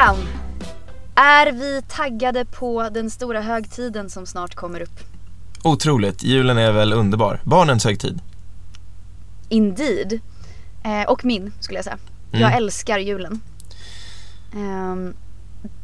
Christian! 0.00 0.26
Är 1.14 1.52
vi 1.52 1.82
taggade 1.88 2.44
på 2.44 2.88
den 2.88 3.10
stora 3.10 3.40
högtiden 3.40 4.10
som 4.10 4.26
snart 4.26 4.54
kommer 4.54 4.80
upp? 4.80 5.00
Otroligt, 5.64 6.22
julen 6.22 6.58
är 6.58 6.72
väl 6.72 6.92
underbar. 6.92 7.40
Barnens 7.44 7.84
högtid. 7.84 8.20
Indeed. 9.48 10.20
Eh, 10.84 11.10
och 11.10 11.24
min 11.24 11.52
skulle 11.60 11.78
jag 11.78 11.84
säga. 11.84 11.98
Mm. 12.32 12.40
Jag 12.42 12.56
älskar 12.56 12.98
julen. 12.98 13.40
Ehm, 14.54 15.14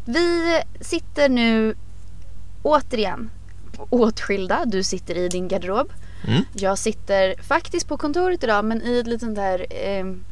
vi 0.05 0.61
sitter 0.81 1.29
nu 1.29 1.77
återigen 2.63 3.31
åtskilda. 3.91 4.65
Du 4.65 4.83
sitter 4.83 5.15
i 5.15 5.29
din 5.29 5.49
garderob. 5.49 5.93
Mm. 6.29 6.43
Jag 6.53 6.79
sitter 6.79 7.43
faktiskt 7.43 7.89
på 7.89 7.97
kontoret 7.97 8.45
idag 8.45 8.65
men 8.65 8.83
i 8.83 8.99
ett 8.99 9.07
litet 9.07 9.35
där 9.35 9.67
ehm, 9.71 10.25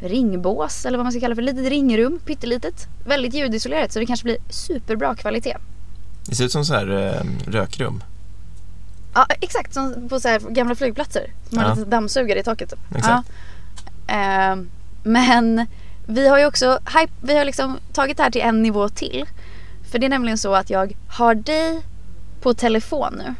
ringbås 0.00 0.86
eller 0.86 0.98
vad 0.98 1.04
man 1.04 1.12
ska 1.12 1.20
kalla 1.20 1.34
för. 1.34 1.42
Litet 1.42 1.68
ringrum, 1.68 2.18
pyttelitet. 2.26 2.86
Väldigt 3.06 3.34
ljudisolerat 3.34 3.92
så 3.92 3.98
det 3.98 4.06
kanske 4.06 4.24
blir 4.24 4.36
superbra 4.50 5.14
kvalitet. 5.14 5.56
Det 6.26 6.34
ser 6.34 6.44
ut 6.44 6.52
som 6.52 6.64
så 6.64 6.74
här 6.74 6.90
eh, 6.90 7.50
rökrum. 7.50 8.02
Ja 9.14 9.26
exakt 9.40 9.74
som 9.74 10.08
på 10.08 10.20
så 10.20 10.28
här 10.28 10.40
gamla 10.40 10.74
flygplatser. 10.74 11.32
Har 11.56 11.62
Ja. 11.62 11.74
lite 11.74 11.90
dammsugare 11.90 12.38
i 12.38 12.42
taket. 12.42 12.72
Exakt. 12.96 13.28
Ja. 14.06 14.14
Ehm, 14.14 14.70
men 15.02 15.66
vi 16.06 16.28
har 16.28 16.38
ju 16.38 16.46
också 16.46 16.78
hype, 17.00 17.12
vi 17.22 17.38
har 17.38 17.44
liksom 17.44 17.78
tagit 17.92 18.16
det 18.16 18.22
här 18.22 18.30
till 18.30 18.40
en 18.40 18.62
nivå 18.62 18.88
till. 18.88 19.24
För 19.90 19.98
det 19.98 20.06
är 20.06 20.10
nämligen 20.10 20.38
så 20.38 20.54
att 20.54 20.70
jag 20.70 20.92
har 21.08 21.34
dig 21.34 21.80
på 22.42 22.54
telefon 22.54 23.14
nu. 23.18 23.34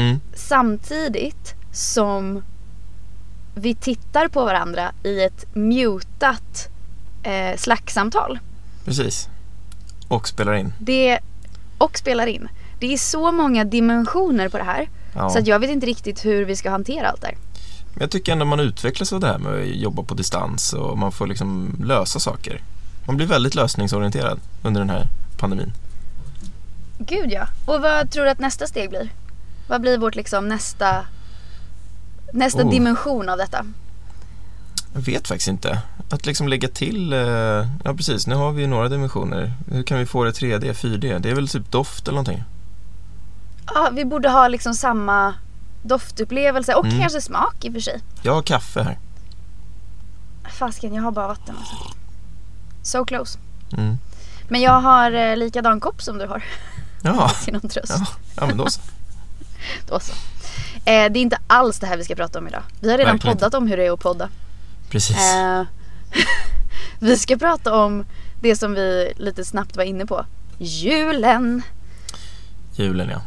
Mm. 0.00 0.20
Samtidigt 0.34 1.54
som 1.72 2.42
vi 3.58 3.74
tittar 3.74 4.28
på 4.28 4.44
varandra 4.44 4.92
i 5.02 5.22
ett 5.22 5.54
mutat 5.54 6.68
eh, 7.22 7.56
slacksamtal. 7.56 8.38
Precis. 8.84 9.28
Och 10.08 10.28
spelar 10.28 10.54
in. 10.54 10.72
Det, 10.78 11.18
och 11.78 11.98
spelar 11.98 12.26
in. 12.26 12.48
Det 12.80 12.92
är 12.92 12.98
så 12.98 13.32
många 13.32 13.64
dimensioner 13.64 14.48
på 14.48 14.58
det 14.58 14.64
här. 14.64 14.88
Ja. 15.14 15.30
Så 15.30 15.38
att 15.38 15.46
jag 15.46 15.58
vet 15.58 15.70
inte 15.70 15.86
riktigt 15.86 16.24
hur 16.24 16.44
vi 16.44 16.56
ska 16.56 16.70
hantera 16.70 17.08
allt 17.08 17.20
det 17.20 17.26
här. 17.26 17.36
Men 17.92 18.00
jag 18.00 18.10
tycker 18.10 18.32
ändå 18.32 18.44
man 18.44 18.60
utvecklas 18.60 19.12
av 19.12 19.20
det 19.20 19.26
här 19.26 19.38
med 19.38 19.60
att 19.60 19.66
jobba 19.66 20.02
på 20.02 20.14
distans 20.14 20.72
och 20.72 20.98
man 20.98 21.12
får 21.12 21.26
liksom 21.26 21.76
lösa 21.84 22.20
saker. 22.20 22.60
Man 23.06 23.16
blir 23.16 23.26
väldigt 23.26 23.54
lösningsorienterad 23.54 24.40
under 24.62 24.80
den 24.80 24.90
här 24.90 25.06
pandemin. 25.38 25.72
Gud 26.98 27.32
ja. 27.32 27.46
Och 27.66 27.80
vad 27.80 28.10
tror 28.10 28.24
du 28.24 28.30
att 28.30 28.38
nästa 28.38 28.66
steg 28.66 28.90
blir? 28.90 29.08
Vad 29.68 29.80
blir 29.80 29.98
vårt 29.98 30.14
liksom 30.14 30.48
nästa 30.48 31.04
Nästa 32.32 32.62
Oh. 32.62 32.70
dimension 32.70 33.28
av 33.28 33.38
detta? 33.38 33.66
Jag 34.94 35.00
vet 35.00 35.28
faktiskt 35.28 35.48
inte. 35.48 35.82
Att 36.10 36.26
liksom 36.26 36.48
lägga 36.48 36.68
till, 36.68 37.12
eh, 37.12 37.18
ja 37.84 37.94
precis, 37.96 38.26
nu 38.26 38.34
har 38.34 38.52
vi 38.52 38.62
ju 38.62 38.68
några 38.68 38.88
dimensioner. 38.88 39.52
Hur 39.70 39.82
kan 39.82 39.98
vi 39.98 40.06
få 40.06 40.24
det 40.24 40.30
3D, 40.32 40.72
4D? 40.72 41.18
Det 41.18 41.30
är 41.30 41.34
väl 41.34 41.48
typ 41.48 41.70
doft 41.72 42.02
eller 42.08 42.14
någonting? 42.16 42.44
Ja, 43.74 43.88
vi 43.92 44.04
borde 44.04 44.28
ha 44.30 44.48
liksom 44.48 44.74
samma 44.74 45.34
doftupplevelse 45.82 46.74
och 46.74 46.84
Mm. 46.86 47.00
kanske 47.00 47.20
smak 47.20 47.64
i 47.64 47.68
och 47.68 47.72
för 47.72 47.80
sig. 47.80 48.00
Jag 48.22 48.34
har 48.34 48.42
kaffe 48.42 48.82
här. 48.82 48.98
Fasken, 50.58 50.94
jag 50.94 51.02
har 51.02 51.10
bara 51.10 51.26
vatten 51.28 51.54
alltså. 51.58 51.76
So 52.82 53.04
close. 53.04 53.38
Mm. 53.76 53.98
Men 54.48 54.60
jag 54.60 54.80
har 54.80 55.12
eh, 55.12 55.36
likadan 55.36 55.80
kopp 55.80 56.02
som 56.02 56.18
du 56.18 56.26
har. 56.26 56.44
Ja, 57.02 57.28
Till 57.44 57.52
någon 57.52 57.68
tröst. 57.68 57.94
ja, 57.98 58.06
ja 58.36 58.46
men 58.46 58.56
då 58.56 58.70
så. 58.70 58.80
Då 59.88 60.00
så. 60.00 60.12
Eh, 60.86 61.12
det 61.12 61.18
är 61.18 61.22
inte 61.22 61.38
alls 61.46 61.78
det 61.78 61.86
här 61.86 61.96
vi 61.96 62.04
ska 62.04 62.14
prata 62.14 62.38
om 62.38 62.48
idag. 62.48 62.62
Vi 62.80 62.90
har 62.90 62.98
redan 62.98 63.14
Verkligen 63.14 63.36
poddat 63.36 63.54
om 63.54 63.66
hur 63.66 63.76
det 63.76 63.86
är 63.86 63.92
att 63.92 64.00
podda. 64.00 64.28
Precis. 64.90 65.16
Eh, 65.16 65.62
vi 66.98 67.16
ska 67.16 67.36
prata 67.36 67.74
om 67.74 68.04
det 68.40 68.56
som 68.56 68.74
vi 68.74 69.12
lite 69.16 69.44
snabbt 69.44 69.76
var 69.76 69.84
inne 69.84 70.06
på. 70.06 70.26
Julen. 70.58 71.62
Julen 72.76 73.08
ja. 73.08 73.20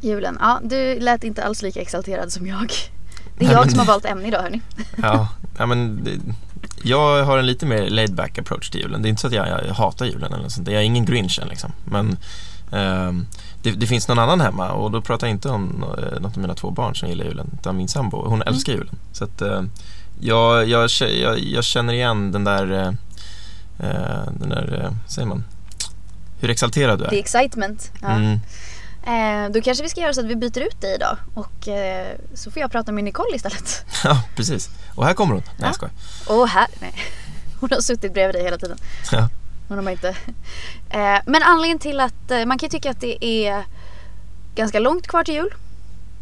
Julen. 0.00 0.38
Ja, 0.40 0.60
du 0.62 1.00
lät 1.00 1.24
inte 1.24 1.44
alls 1.44 1.62
lika 1.62 1.80
exalterad 1.80 2.32
som 2.32 2.46
jag. 2.46 2.72
Det 3.38 3.44
är 3.44 3.48
Nej, 3.48 3.56
jag 3.56 3.70
som 3.70 3.78
har 3.78 3.86
valt 3.86 4.04
ämne 4.04 4.28
idag 4.28 4.42
hörni. 4.42 4.62
Ja, 4.96 5.28
ja 5.58 5.66
men 5.66 6.04
det, 6.04 6.10
jag 6.82 7.24
har 7.24 7.38
en 7.38 7.46
lite 7.46 7.66
mer 7.66 7.90
laid 7.90 8.14
back 8.14 8.38
approach 8.38 8.70
till 8.70 8.80
julen. 8.80 9.02
Det 9.02 9.08
är 9.08 9.10
inte 9.10 9.20
så 9.20 9.26
att 9.26 9.32
jag, 9.32 9.48
jag 9.48 9.74
hatar 9.74 10.06
julen 10.06 10.32
eller 10.32 10.48
sånt. 10.48 10.68
Jag 10.68 10.80
är 10.80 10.84
ingen 10.84 11.04
grinchen 11.04 11.48
liksom. 11.48 11.72
Men 11.84 12.16
det, 13.62 13.70
det 13.70 13.86
finns 13.86 14.08
någon 14.08 14.18
annan 14.18 14.40
hemma 14.40 14.70
och 14.72 14.90
då 14.90 15.00
pratar 15.02 15.26
jag 15.26 15.34
inte 15.34 15.48
om 15.48 15.84
eh, 15.98 16.20
något 16.20 16.32
av 16.36 16.38
mina 16.38 16.54
två 16.54 16.70
barn 16.70 16.94
som 16.96 17.08
gillar 17.08 17.24
julen. 17.24 17.50
Utan 17.60 17.76
min 17.76 17.88
sambo, 17.88 18.28
hon 18.28 18.42
älskar 18.42 18.72
julen. 18.72 18.96
Så 19.12 19.24
att 19.24 19.42
eh, 19.42 19.62
jag, 20.20 20.68
jag, 20.68 20.90
jag, 21.00 21.38
jag 21.38 21.64
känner 21.64 21.92
igen 21.92 22.32
den 22.32 22.44
där, 22.44 22.72
eh, 23.78 24.22
den 24.40 24.48
där, 24.48 24.90
säger 25.08 25.28
man, 25.28 25.44
hur 26.40 26.50
exalterad 26.50 26.98
du 26.98 27.04
är. 27.04 27.12
Är 27.14 27.18
excitement. 27.18 27.90
Ja. 28.02 28.08
Mm, 28.08 28.40
Eh, 29.06 29.50
då 29.50 29.60
kanske 29.60 29.82
vi 29.82 29.88
ska 29.88 30.00
göra 30.00 30.12
så 30.14 30.20
att 30.20 30.26
vi 30.26 30.36
byter 30.36 30.58
ut 30.60 30.80
dig 30.80 30.94
idag 30.94 31.16
och 31.34 31.68
eh, 31.68 32.16
så 32.34 32.50
får 32.50 32.60
jag 32.60 32.70
prata 32.72 32.92
med 32.92 33.04
Nicole 33.04 33.36
istället. 33.36 33.84
ja, 34.04 34.22
precis. 34.36 34.70
Och 34.94 35.04
här 35.06 35.14
kommer 35.14 35.34
hon. 35.34 35.42
Nej, 35.46 35.54
Ja. 35.58 35.66
jag 35.66 35.74
skojar. 35.74 35.94
Och 36.40 36.48
här, 36.48 36.66
nej. 36.80 36.94
Hon 37.60 37.70
har 37.72 37.80
suttit 37.80 38.12
bredvid 38.14 38.34
dig 38.34 38.44
hela 38.44 38.58
tiden. 38.58 38.78
Ja. 39.12 39.28
Hon 39.68 39.84
har 39.84 39.90
inte... 39.92 40.08
Eh, 40.90 41.18
men 41.26 41.42
anledningen 41.42 41.78
till 41.78 42.00
att 42.00 42.30
eh, 42.30 42.44
man 42.44 42.58
kan 42.58 42.66
ju 42.66 42.70
tycka 42.70 42.90
att 42.90 43.00
det 43.00 43.24
är 43.24 43.64
ganska 44.54 44.78
långt 44.78 45.06
kvar 45.06 45.24
till 45.24 45.34
jul. 45.34 45.54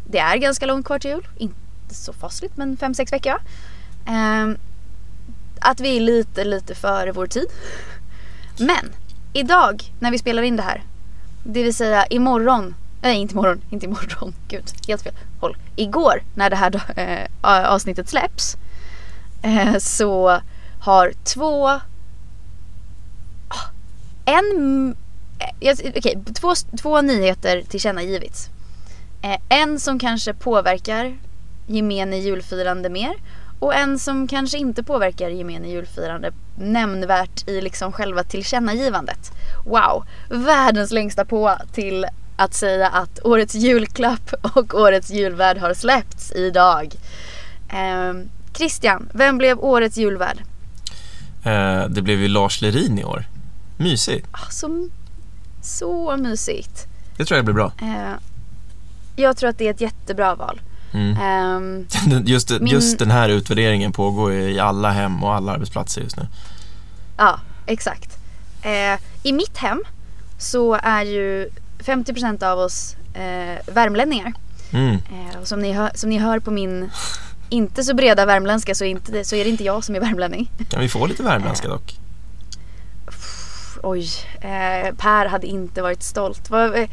Det 0.05 0.19
är 0.19 0.37
ganska 0.37 0.65
långt 0.65 0.85
kvar 0.85 0.99
till 0.99 1.11
jul. 1.11 1.27
Inte 1.37 1.55
så 1.95 2.13
fasligt 2.13 2.57
men 2.57 2.77
5-6 2.77 3.11
veckor 3.11 3.31
va? 3.31 3.39
Eh, 4.05 4.57
att 5.59 5.79
vi 5.79 5.97
är 5.97 6.01
lite, 6.01 6.43
lite 6.43 6.75
före 6.75 7.11
vår 7.11 7.27
tid. 7.27 7.47
Men 8.59 8.91
idag 9.33 9.93
när 9.99 10.11
vi 10.11 10.17
spelar 10.17 10.43
in 10.43 10.55
det 10.55 10.63
här. 10.63 10.83
Det 11.43 11.63
vill 11.63 11.75
säga 11.75 12.05
imorgon. 12.05 12.75
Nej 13.01 13.17
inte 13.17 13.33
imorgon, 13.33 13.61
inte 13.69 13.85
imorgon. 13.85 14.33
Gud, 14.47 14.63
helt 14.87 15.01
fel. 15.01 15.13
Håll. 15.39 15.57
Igår 15.75 16.23
när 16.35 16.49
det 16.49 16.55
här 16.55 16.83
eh, 16.95 17.27
avsnittet 17.73 18.09
släpps. 18.09 18.57
Eh, 19.41 19.77
så 19.77 20.41
har 20.79 21.13
två 21.23 21.79
en, 24.25 24.95
Okej, 25.37 25.69
eh, 25.69 25.89
okay, 25.89 25.93
okej, 25.97 26.17
två, 26.33 26.53
två 26.81 27.01
nyheter 27.01 27.61
tillkännagivits. 27.61 28.49
Eh, 29.21 29.39
en 29.49 29.79
som 29.79 29.99
kanske 29.99 30.33
påverkar 30.33 31.17
gemene 31.67 32.17
julfirande 32.17 32.89
mer 32.89 33.13
och 33.59 33.75
en 33.75 33.99
som 33.99 34.27
kanske 34.27 34.57
inte 34.57 34.83
påverkar 34.83 35.29
gemene 35.29 35.69
julfirande 35.69 36.31
nämnvärt 36.55 37.47
i 37.47 37.61
liksom 37.61 37.91
själva 37.91 38.23
tillkännagivandet. 38.23 39.31
Wow, 39.65 40.05
världens 40.29 40.91
längsta 40.91 41.25
på 41.25 41.57
till 41.73 42.05
att 42.35 42.53
säga 42.53 42.87
att 42.87 43.19
årets 43.25 43.55
julklapp 43.55 44.33
och 44.55 44.73
årets 44.73 45.11
julvärd 45.11 45.57
har 45.57 45.73
släppts 45.73 46.31
idag. 46.31 46.93
Eh, 47.69 48.13
Christian, 48.53 49.09
vem 49.13 49.37
blev 49.37 49.59
årets 49.59 49.97
julvärd? 49.97 50.37
Eh, 51.45 51.89
det 51.89 52.01
blev 52.01 52.21
ju 52.21 52.27
Lars 52.27 52.61
Lerin 52.61 52.99
i 52.99 53.03
år. 53.03 53.25
Mysigt. 53.83 54.27
Ah, 54.31 54.49
så, 55.61 56.17
mysigt. 56.17 56.87
Det 57.17 57.25
tror 57.25 57.37
jag 57.37 57.45
blir 57.45 57.55
bra. 57.55 57.71
Eh, 57.81 58.13
jag 59.15 59.37
tror 59.37 59.49
att 59.49 59.57
det 59.57 59.67
är 59.67 59.71
ett 59.71 59.81
jättebra 59.81 60.35
val. 60.35 60.61
Mm. 60.93 61.17
Ehm, 61.17 61.85
Just, 62.25 62.49
Min- 62.49 62.67
just 62.67 62.99
den 62.99 63.11
här 63.11 63.29
utvärderingen 63.29 63.91
pågår 63.91 64.33
i 64.33 64.59
alla 64.59 64.91
hem 64.91 65.23
och 65.23 65.33
alla 65.35 65.51
arbetsplatser 65.51 66.01
just 66.01 66.17
nu. 66.17 66.27
ja, 67.17 67.39
exakt. 67.65 68.17
Eh, 68.61 68.99
I 69.23 69.33
mitt 69.33 69.57
hem 69.57 69.83
så 70.39 70.73
är 70.83 71.03
ju 71.03 71.49
50% 71.79 72.43
av 72.51 72.59
oss 72.59 72.95
eh, 73.13 73.73
värmlänningar. 73.73 74.33
Mm. 74.71 74.93
Eh, 74.95 75.39
och 75.41 75.47
som, 75.47 75.59
ni 75.59 75.73
hör, 75.73 75.91
som 75.95 76.09
ni 76.09 76.17
hör 76.17 76.39
på 76.39 76.51
min 76.51 76.89
inte 77.49 77.83
så 77.83 77.93
breda 77.93 78.25
värmländska 78.25 78.75
så 78.75 78.83
är, 78.85 78.89
inte 78.89 79.11
det, 79.11 79.25
så 79.25 79.35
är 79.35 79.43
det 79.43 79.49
inte 79.49 79.63
jag 79.63 79.83
som 79.83 79.95
är 79.95 79.99
värmlänning. 79.99 80.51
Kan 80.69 80.81
vi 80.81 80.89
få 80.89 81.05
lite 81.05 81.23
värmländska 81.23 81.67
dock? 81.67 81.99
Oj, 83.83 84.07
eh, 84.41 84.93
Per 84.97 85.25
hade 85.25 85.47
inte 85.47 85.81
varit 85.81 86.03
stolt. 86.03 86.49
Vad, 86.49 86.75
eh, 86.75 86.89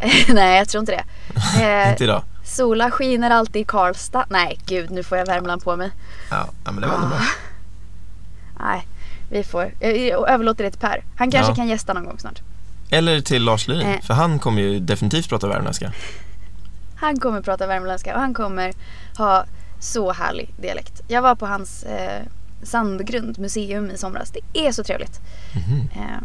nej, 0.28 0.58
jag 0.58 0.68
tror 0.68 0.80
inte 0.80 0.92
det. 0.92 1.04
Eh, 1.64 1.90
Inte 1.90 2.04
idag? 2.04 2.22
Sola 2.44 2.90
skiner 2.90 3.30
alltid 3.30 3.62
i 3.62 3.64
Karlstad. 3.64 4.26
Nej, 4.30 4.58
gud 4.66 4.90
nu 4.90 5.02
får 5.02 5.18
jag 5.18 5.26
Värmland 5.26 5.64
på 5.64 5.76
mig. 5.76 5.90
Ja, 6.30 6.48
men 6.64 6.80
det 6.80 6.86
var 6.86 6.94
ändå 6.94 7.06
bra. 7.08 7.18
Nej, 8.60 8.86
vi 9.30 9.44
får. 9.44 9.72
Jag, 9.80 9.98
jag 9.98 10.30
överlåter 10.30 10.64
det 10.64 10.70
till 10.70 10.80
Per. 10.80 11.04
Han 11.16 11.30
kanske 11.30 11.50
Ja. 11.52 11.56
kan 11.56 11.68
gästa 11.68 11.92
någon 11.92 12.04
gång 12.04 12.18
snart. 12.18 12.40
Eller 12.90 13.20
till 13.20 13.44
Lars 13.44 13.68
Lerin, 13.68 13.86
Eh. 13.88 14.00
för 14.00 14.14
han 14.14 14.38
kommer 14.38 14.62
ju 14.62 14.80
definitivt 14.80 15.28
prata 15.28 15.48
värmländska. 15.48 15.92
Han 16.96 17.20
kommer 17.20 17.40
prata 17.42 17.66
värmländska 17.66 18.14
och 18.14 18.20
han 18.20 18.34
kommer 18.34 18.72
ha 19.18 19.44
så 19.80 20.12
härlig 20.12 20.54
dialekt. 20.56 21.00
Jag 21.08 21.22
var 21.22 21.34
på 21.34 21.46
hans 21.46 21.82
eh, 21.82 22.22
Sandgrund 22.64 23.38
museum 23.38 23.90
i 23.90 23.98
somras. 23.98 24.30
Det 24.30 24.66
är 24.66 24.72
så 24.72 24.84
trevligt. 24.84 25.20
Mhm. 25.54 25.88
Eh, 25.94 26.20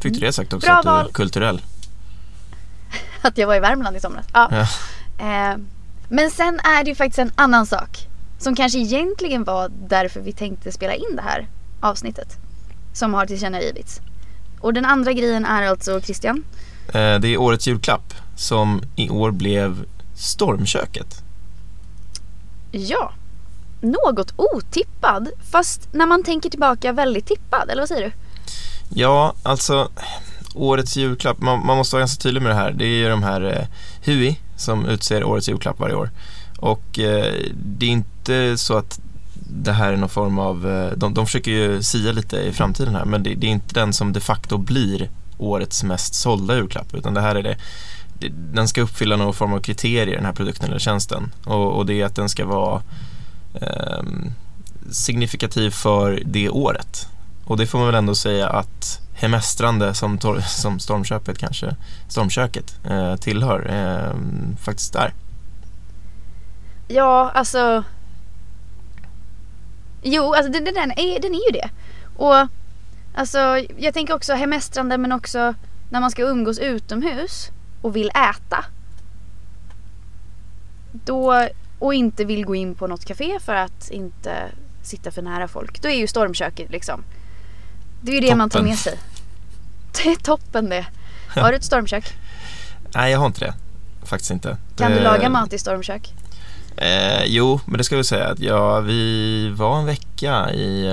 Fick 0.00 0.14
du 0.14 0.20
det 0.20 0.32
sagt 0.32 0.52
också, 0.52 0.66
Bra 0.66 0.76
att 0.76 0.82
du 0.82 0.88
är 0.88 0.92
val. 0.94 1.10
kulturell? 1.12 1.62
att 3.22 3.38
jag 3.38 3.46
var 3.46 3.54
i 3.56 3.60
Värmland 3.60 3.96
i 3.96 4.00
somras. 4.00 4.26
Ja. 4.32 4.48
Ja. 4.50 4.66
Eh, 5.24 5.56
men 6.08 6.30
sen 6.30 6.60
är 6.60 6.84
det 6.84 6.90
ju 6.90 6.94
faktiskt 6.94 7.18
en 7.18 7.32
annan 7.34 7.66
sak. 7.66 8.08
Som 8.38 8.54
kanske 8.54 8.78
egentligen 8.78 9.44
var 9.44 9.70
därför 9.88 10.20
vi 10.20 10.32
tänkte 10.32 10.72
spela 10.72 10.94
in 10.94 11.16
det 11.16 11.22
här 11.22 11.48
avsnittet. 11.80 12.36
som 12.92 13.14
har 13.14 13.26
tillkännagivits. 13.26 14.00
Och 14.60 14.74
den 14.74 14.84
andra 14.84 15.12
grejen 15.12 15.44
är 15.44 15.62
alltså 15.62 16.00
Christian. 16.00 16.44
Eh, 16.88 17.18
det 17.18 17.28
är 17.28 17.36
årets 17.36 17.66
julklapp 17.68 18.14
som 18.36 18.82
i 18.96 19.10
år 19.10 19.30
blev 19.30 19.84
stormköket. 20.14 21.22
Ja, 22.70 23.12
något 23.80 24.32
otippad 24.36 25.28
fast 25.50 25.88
när 25.92 26.06
man 26.06 26.24
tänker 26.24 26.50
tillbaka 26.50 26.92
väldigt 26.92 27.26
tippad, 27.26 27.70
eller 27.70 27.82
vad 27.82 27.88
säger 27.88 28.04
du? 28.04 28.12
Ja, 29.00 29.34
alltså 29.42 29.88
årets 30.54 30.96
julklapp, 30.96 31.40
man, 31.40 31.66
man 31.66 31.76
måste 31.76 31.96
vara 31.96 32.00
ganska 32.00 32.22
tydlig 32.22 32.42
med 32.42 32.50
det 32.50 32.56
här. 32.56 32.72
Det 32.72 32.84
är 32.84 32.96
ju 32.96 33.08
de 33.08 33.22
här 33.22 33.42
eh, 33.42 33.66
HUI 34.04 34.40
som 34.56 34.86
utser 34.86 35.24
årets 35.24 35.48
julklapp 35.48 35.78
varje 35.78 35.94
år. 35.94 36.10
Och 36.58 36.98
eh, 36.98 37.34
det 37.54 37.86
är 37.86 37.90
inte 37.90 38.58
så 38.58 38.76
att 38.76 39.00
det 39.48 39.72
här 39.72 39.92
är 39.92 39.96
någon 39.96 40.08
form 40.08 40.38
av, 40.38 40.68
eh, 40.68 40.92
de, 40.96 41.14
de 41.14 41.26
försöker 41.26 41.50
ju 41.50 41.82
sia 41.82 42.12
lite 42.12 42.36
i 42.36 42.52
framtiden 42.52 42.94
här 42.94 43.04
men 43.04 43.22
det, 43.22 43.34
det, 43.34 43.46
är 43.46 43.50
inte 43.50 43.74
den 43.74 43.92
som 43.92 44.12
de 44.12 44.20
facto 44.20 44.58
blir 44.58 45.10
årets 45.38 45.84
mest 45.84 46.14
sålda 46.14 46.56
julklapp 46.56 46.94
utan 46.94 47.14
det 47.14 47.20
här 47.20 47.34
är 47.34 47.42
det, 47.42 47.56
det 48.18 48.28
den 48.28 48.68
ska 48.68 48.82
uppfylla 48.82 49.16
någon 49.16 49.34
form 49.34 49.52
av 49.52 49.60
kriterier 49.60 50.16
den 50.16 50.24
här 50.24 50.32
produkten 50.32 50.68
eller 50.68 50.78
tjänsten 50.78 51.32
och, 51.44 51.76
och 51.76 51.86
det 51.86 52.00
är 52.00 52.04
att 52.04 52.16
den 52.16 52.28
ska 52.28 52.46
vara 52.46 52.82
eh, 53.62 54.02
signifikativ 54.90 55.70
för 55.70 56.22
det 56.24 56.50
året 56.50 57.08
och 57.44 57.56
det 57.56 57.66
får 57.66 57.78
man 57.78 57.86
väl 57.86 57.94
ändå 57.94 58.14
säga 58.14 58.48
att 58.48 59.00
Hemestrande 59.14 59.94
som, 59.94 60.18
som 60.46 60.78
Stormköpet 60.78 61.38
kanske, 61.38 61.76
Stormköket 62.08 62.78
eh, 62.84 63.16
tillhör 63.16 63.70
eh, 63.70 64.16
faktiskt 64.64 64.94
är. 64.94 65.14
Ja, 66.88 67.30
alltså 67.34 67.84
Jo, 70.08 70.34
alltså 70.34 70.52
den, 70.52 70.64
den, 70.64 70.76
är, 70.76 71.20
den 71.20 71.34
är 71.34 71.46
ju 71.46 71.52
det. 71.52 71.70
Och 72.16 72.48
alltså 73.14 73.38
jag 73.78 73.94
tänker 73.94 74.14
också 74.14 74.34
hemestrande 74.34 74.98
men 74.98 75.12
också 75.12 75.54
när 75.90 76.00
man 76.00 76.10
ska 76.10 76.22
umgås 76.22 76.58
utomhus 76.58 77.50
och 77.82 77.96
vill 77.96 78.10
äta. 78.10 78.64
Då, 80.92 81.48
och 81.78 81.94
inte 81.94 82.24
vill 82.24 82.44
gå 82.44 82.54
in 82.54 82.74
på 82.74 82.86
något 82.86 83.04
café 83.04 83.38
för 83.40 83.54
att 83.54 83.90
inte 83.90 84.50
sitta 84.82 85.10
för 85.10 85.22
nära 85.22 85.48
folk. 85.48 85.82
Då 85.82 85.88
är 85.88 85.94
ju 85.94 86.06
stormköket 86.06 86.70
liksom. 86.70 87.04
Det 88.02 88.10
är 88.10 88.14
ju 88.14 88.20
det 88.20 88.26
toppen. 88.26 88.38
man 88.38 88.50
tar 88.50 88.62
med 88.62 88.78
sig. 88.78 88.98
Det 90.02 90.10
är 90.10 90.16
toppen 90.16 90.68
det. 90.68 90.86
Har 91.28 91.50
du 91.50 91.56
ett 91.56 91.64
stormkök? 91.64 92.12
Nej, 92.94 93.12
jag 93.12 93.18
har 93.18 93.26
inte 93.26 93.40
det. 93.40 93.54
Faktiskt 94.02 94.30
inte. 94.30 94.56
Kan 94.76 94.92
du 94.92 95.00
laga 95.00 95.28
mat 95.28 95.52
i 95.52 95.58
stormkök? 95.58 96.14
Eh, 96.76 97.24
jo, 97.24 97.60
men 97.66 97.78
det 97.78 97.84
ska 97.84 97.96
vi 97.96 98.04
säga 98.04 98.26
att 98.28 98.38
ja, 98.38 98.80
vi 98.80 99.48
var 99.48 99.78
en 99.78 99.86
vecka 99.86 100.52
i, 100.52 100.86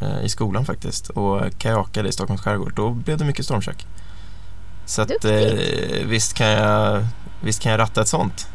eh, 0.00 0.24
i 0.24 0.28
skolan 0.28 0.64
faktiskt 0.64 1.10
och 1.10 1.58
kajakade 1.58 2.08
i 2.08 2.12
Stockholms 2.12 2.40
skärgård. 2.40 2.72
Då 2.76 2.90
blev 2.90 3.18
det 3.18 3.24
mycket 3.24 3.44
stormkök. 3.44 3.86
Så 4.86 5.02
att, 5.02 5.24
eh, 5.24 5.52
visst, 6.04 6.34
kan 6.34 6.46
jag, 6.46 7.06
visst 7.40 7.62
kan 7.62 7.72
jag 7.72 7.78
ratta 7.78 8.00
ett 8.00 8.08
sånt. 8.08 8.48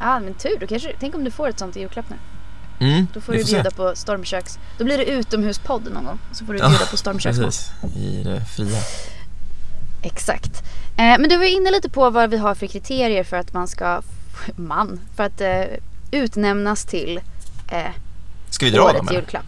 Ja, 0.00 0.20
men 0.20 0.34
tur. 0.34 0.56
Då 0.60 0.66
kanske, 0.66 0.92
tänk 1.00 1.14
om 1.14 1.24
du 1.24 1.30
får 1.30 1.48
ett 1.48 1.58
sånt 1.58 1.76
i 1.76 1.80
julklapp 1.80 2.06
nu. 2.10 2.16
Mm, 2.86 3.06
då 3.14 3.20
får 3.20 3.32
du 3.32 3.44
bjuda 3.44 3.70
se. 3.70 3.76
på 3.76 3.92
stormköks... 3.96 4.58
Då 4.78 4.84
blir 4.84 4.98
det 4.98 5.04
utomhuspodd 5.04 5.92
någon 5.92 6.04
gång. 6.04 6.18
Så 6.32 6.44
får 6.44 6.52
du 6.52 6.58
bjuda 6.58 6.78
ja, 6.80 6.86
på 6.90 6.96
stormkökspodd. 6.96 7.44
Precis, 7.44 7.72
i 7.96 8.22
det 8.24 8.40
fria. 8.44 8.78
Exakt. 10.02 10.62
Eh, 10.96 11.18
men 11.18 11.28
du 11.28 11.36
var 11.36 11.44
inne 11.44 11.70
lite 11.70 11.88
på 11.90 12.10
vad 12.10 12.30
vi 12.30 12.36
har 12.36 12.54
för 12.54 12.66
kriterier 12.66 13.24
för 13.24 13.36
att 13.36 13.52
man 13.52 13.68
ska 13.68 14.02
man 14.56 15.00
för 15.16 15.22
att 15.22 15.40
eh, 15.40 15.64
utnämnas 16.10 16.84
till 16.84 17.20
eh, 17.72 17.92
Ska 18.50 18.66
vi 18.66 18.72
dra 18.72 18.82
årets 18.82 19.06
dem, 19.06 19.08
julklapp. 19.14 19.46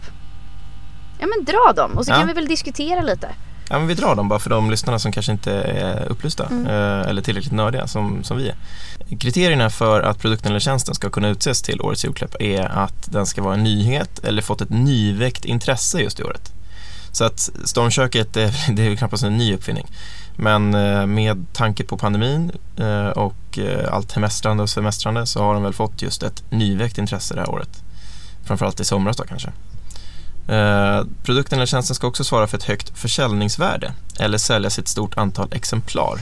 Ja 1.19 1.27
men 1.27 1.45
dra 1.45 1.73
dem 1.75 1.97
och 1.97 2.05
så 2.05 2.11
ja. 2.11 2.15
kan 2.15 2.27
vi 2.27 2.33
väl 2.33 2.47
diskutera 2.47 3.01
lite. 3.01 3.29
Ja 3.69 3.79
men 3.79 3.87
vi 3.87 3.93
drar 3.93 4.15
dem 4.15 4.27
bara 4.27 4.39
för 4.39 4.49
de 4.49 4.71
lyssnarna 4.71 4.99
som 4.99 5.11
kanske 5.11 5.31
inte 5.31 5.51
är 5.53 6.05
upplysta 6.05 6.45
mm. 6.45 6.67
eh, 6.67 7.09
eller 7.09 7.21
tillräckligt 7.21 7.53
nördiga 7.53 7.87
som, 7.87 8.23
som 8.23 8.37
vi 8.37 8.49
är. 8.49 8.55
Kriterierna 9.19 9.69
för 9.69 10.01
att 10.01 10.19
produkten 10.19 10.51
eller 10.51 10.59
tjänsten 10.59 10.95
ska 10.95 11.09
kunna 11.09 11.29
utses 11.29 11.61
till 11.61 11.81
årets 11.81 12.05
julklapp 12.05 12.35
är 12.39 12.65
att 12.65 13.11
den 13.11 13.25
ska 13.25 13.41
vara 13.41 13.53
en 13.53 13.63
nyhet 13.63 14.19
eller 14.23 14.41
fått 14.41 14.61
ett 14.61 14.69
nyväckt 14.69 15.45
intresse 15.45 15.99
just 15.99 16.19
i 16.19 16.23
året. 16.23 16.51
Så 17.11 17.23
att 17.23 17.49
stormköket 17.63 18.33
det, 18.33 18.53
det 18.71 18.87
är 18.87 18.95
knappast 18.95 19.23
en 19.23 19.37
ny 19.37 19.53
uppfinning. 19.55 19.87
Men 20.35 20.73
eh, 20.73 21.05
med 21.05 21.45
tanke 21.53 21.83
på 21.83 21.97
pandemin 21.97 22.51
eh, 22.77 23.07
och 23.07 23.59
allt 23.91 24.11
hemestrande 24.11 24.63
och 24.63 24.69
semestrande 24.69 25.25
så 25.25 25.43
har 25.43 25.53
de 25.53 25.63
väl 25.63 25.73
fått 25.73 26.01
just 26.01 26.23
ett 26.23 26.43
nyväckt 26.51 26.97
intresse 26.97 27.33
det 27.33 27.41
här 27.41 27.49
året. 27.49 27.83
Framförallt 28.43 28.79
i 28.79 28.85
somras 28.85 29.17
då 29.17 29.23
kanske. 29.23 29.51
Eh, 30.49 31.03
produkten 31.23 31.59
eller 31.59 31.65
tjänsten 31.65 31.95
ska 31.95 32.07
också 32.07 32.23
svara 32.23 32.47
för 32.47 32.57
ett 32.57 32.63
högt 32.63 32.99
försäljningsvärde 32.99 33.93
eller 34.19 34.37
säljas 34.37 34.77
i 34.77 34.81
ett 34.81 34.87
stort 34.87 35.17
antal 35.17 35.47
exemplar. 35.51 36.19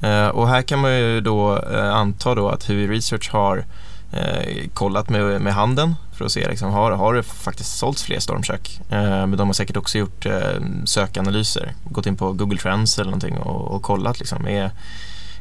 Eh, 0.00 0.28
och 0.28 0.48
här 0.48 0.62
kan 0.62 0.78
man 0.78 0.98
ju 0.98 1.20
då 1.20 1.58
eh, 1.58 1.94
anta 1.94 2.34
då 2.34 2.48
att 2.48 2.64
HUI 2.68 2.86
Research 2.86 3.30
har 3.32 3.64
eh, 4.12 4.68
kollat 4.74 5.08
med, 5.08 5.40
med 5.40 5.54
handeln 5.54 5.94
för 6.12 6.24
att 6.24 6.32
se 6.32 6.48
liksom, 6.48 6.72
har, 6.72 6.92
har 6.92 7.14
det 7.14 7.22
faktiskt 7.22 7.78
sålts 7.78 8.02
fler 8.02 8.18
stormkök. 8.18 8.80
Eh, 8.90 9.26
men 9.26 9.36
de 9.36 9.48
har 9.48 9.54
säkert 9.54 9.76
också 9.76 9.98
gjort 9.98 10.26
eh, 10.26 10.60
sökanalyser, 10.84 11.74
gått 11.84 12.06
in 12.06 12.16
på 12.16 12.32
Google 12.32 12.58
Trends 12.58 12.98
eller 12.98 13.10
någonting 13.10 13.38
och, 13.38 13.74
och 13.74 13.82
kollat 13.82 14.18
liksom, 14.18 14.48
är, 14.48 14.70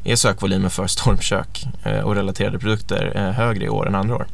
är 0.03 0.15
sökvolymen 0.15 0.69
för 0.69 0.87
stormkök 0.87 1.67
eh, 1.83 1.99
och 1.99 2.15
relaterade 2.15 2.59
produkter 2.59 3.11
eh, 3.15 3.31
högre 3.31 3.65
i 3.65 3.69
år 3.69 3.87
än 3.87 3.95
andra 3.95 4.15
år. 4.15 4.27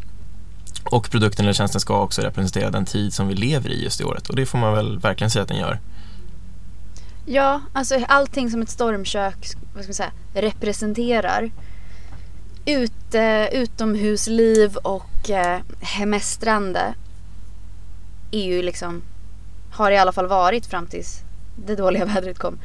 Och 0.83 1.11
produkten 1.11 1.45
eller 1.45 1.53
tjänsten 1.53 1.81
ska 1.81 2.01
också 2.01 2.21
representera 2.21 2.69
den 2.69 2.85
tid 2.85 3.13
som 3.13 3.27
vi 3.27 3.35
lever 3.35 3.69
i 3.69 3.83
just 3.83 4.01
i 4.01 4.03
året 4.03 4.29
och 4.29 4.35
det 4.35 4.45
får 4.45 4.57
man 4.57 4.73
väl 4.73 4.99
verkligen 4.99 5.31
säga 5.31 5.43
att 5.43 5.49
den 5.49 5.57
gör. 5.57 5.79
Ja, 7.25 7.61
alltså 7.73 7.99
allting 8.07 8.51
som 8.51 8.61
ett 8.61 8.69
stormkök 8.69 9.55
vad 9.73 9.83
ska 9.83 9.89
man 9.89 9.93
säga, 9.93 10.11
representerar 10.33 11.51
ute, 12.65 13.21
eh, 13.21 13.61
utomhusliv 13.61 14.75
och 14.75 15.29
eh, 15.29 15.59
hemestrande 15.79 16.93
är 18.31 18.43
ju 18.43 18.61
liksom, 18.61 19.01
har 19.71 19.91
i 19.91 19.97
alla 19.97 20.11
fall 20.11 20.27
varit 20.27 20.65
fram 20.65 20.87
tills 20.87 21.21
det 21.55 21.75
dåliga 21.75 22.05
vädret 22.15 22.39
kom. 22.39 22.59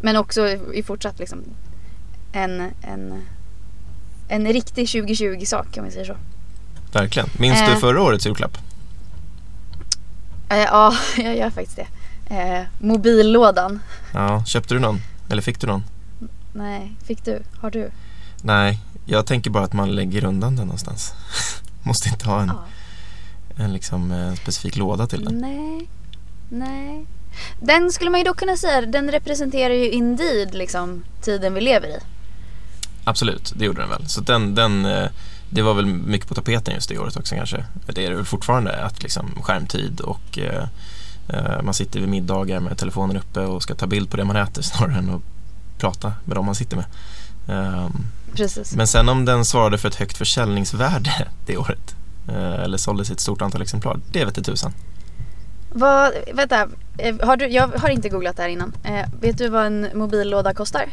Men 0.00 0.16
också 0.16 0.48
i 0.74 0.82
fortsatt 0.82 1.18
liksom 1.18 1.44
en, 2.32 2.60
en, 2.82 3.22
en 4.28 4.46
riktig 4.46 4.86
2020-sak 4.86 5.66
om 5.78 5.84
vi 5.84 5.90
säger 5.90 6.06
så. 6.06 6.16
Verkligen. 6.96 7.28
Minns 7.38 7.60
eh, 7.60 7.70
du 7.70 7.80
förra 7.80 8.02
årets 8.02 8.26
julklapp? 8.26 8.58
Eh, 10.48 10.58
ja, 10.58 10.94
jag 11.16 11.36
gör 11.36 11.50
faktiskt 11.50 11.76
det. 11.76 11.86
Eh, 12.36 12.64
mobillådan. 12.78 13.80
Ja, 14.12 14.44
köpte 14.44 14.74
du 14.74 14.80
någon? 14.80 15.00
Eller 15.28 15.42
fick 15.42 15.60
du 15.60 15.66
någon? 15.66 15.84
Nej, 16.52 16.96
fick 17.06 17.24
du? 17.24 17.42
Har 17.60 17.70
du? 17.70 17.90
Nej, 18.42 18.80
jag 19.06 19.26
tänker 19.26 19.50
bara 19.50 19.64
att 19.64 19.72
man 19.72 19.94
lägger 19.94 20.24
undan 20.24 20.56
den 20.56 20.66
någonstans. 20.66 21.12
Måste 21.82 22.08
inte 22.08 22.28
ha 22.28 22.40
en, 22.40 22.48
ja. 22.48 23.64
en 23.64 23.72
liksom, 23.72 24.12
eh, 24.12 24.34
specifik 24.34 24.76
låda 24.76 25.06
till 25.06 25.24
den. 25.24 25.38
Nej, 25.38 25.88
nej. 26.48 27.06
Den 27.60 27.92
skulle 27.92 28.10
man 28.10 28.20
ju 28.20 28.24
då 28.24 28.34
kunna 28.34 28.56
säga, 28.56 28.80
den 28.80 29.10
representerar 29.10 29.74
ju 29.74 29.90
indeed 29.90 30.54
liksom 30.54 31.04
tiden 31.20 31.54
vi 31.54 31.60
lever 31.60 31.88
i. 31.88 31.98
Absolut, 33.04 33.52
det 33.56 33.64
gjorde 33.64 33.80
den 33.80 33.90
väl. 33.90 34.08
Så 34.08 34.20
den, 34.20 34.54
den, 34.54 34.84
eh, 34.84 35.08
det 35.50 35.62
var 35.62 35.74
väl 35.74 35.86
mycket 35.86 36.28
på 36.28 36.34
tapeten 36.34 36.74
just 36.74 36.88
det 36.88 36.98
året 36.98 37.16
också 37.16 37.34
kanske. 37.34 37.64
Det 37.86 38.04
är 38.04 38.10
det 38.10 38.16
väl 38.16 38.24
fortfarande, 38.24 38.84
att 38.84 39.02
liksom 39.02 39.42
skärmtid 39.42 40.00
och 40.00 40.38
eh, 40.38 40.68
eh, 41.28 41.62
man 41.62 41.74
sitter 41.74 42.00
vid 42.00 42.08
middagar 42.08 42.60
med 42.60 42.78
telefonen 42.78 43.16
uppe 43.16 43.40
och 43.40 43.62
ska 43.62 43.74
ta 43.74 43.86
bild 43.86 44.10
på 44.10 44.16
det 44.16 44.24
man 44.24 44.36
äter 44.36 44.62
snarare 44.62 44.98
än 44.98 45.10
att 45.10 45.22
prata 45.78 46.12
med 46.24 46.36
dem 46.36 46.46
man 46.46 46.54
sitter 46.54 46.76
med. 46.76 46.86
Um, 47.48 48.06
Precis. 48.34 48.74
Men 48.74 48.86
sen 48.86 49.08
om 49.08 49.24
den 49.24 49.44
svarade 49.44 49.78
för 49.78 49.88
ett 49.88 49.94
högt 49.94 50.16
försäljningsvärde 50.16 51.28
det 51.46 51.56
året 51.56 51.94
eh, 52.28 52.62
eller 52.62 52.78
såldes 52.78 53.10
i 53.10 53.12
ett 53.12 53.20
stort 53.20 53.42
antal 53.42 53.62
exemplar, 53.62 54.00
det 54.12 54.24
vet 54.24 54.44
tusan. 54.44 54.72
Vad, 55.70 56.12
vänta, 56.34 56.68
eh, 56.98 57.16
har 57.20 57.36
du, 57.36 57.46
jag 57.46 57.68
har 57.68 57.88
inte 57.88 58.08
googlat 58.08 58.36
det 58.36 58.42
här 58.42 58.48
innan. 58.48 58.72
Eh, 58.84 59.06
vet 59.20 59.38
du 59.38 59.48
vad 59.48 59.66
en 59.66 59.88
mobillåda 59.94 60.54
kostar? 60.54 60.86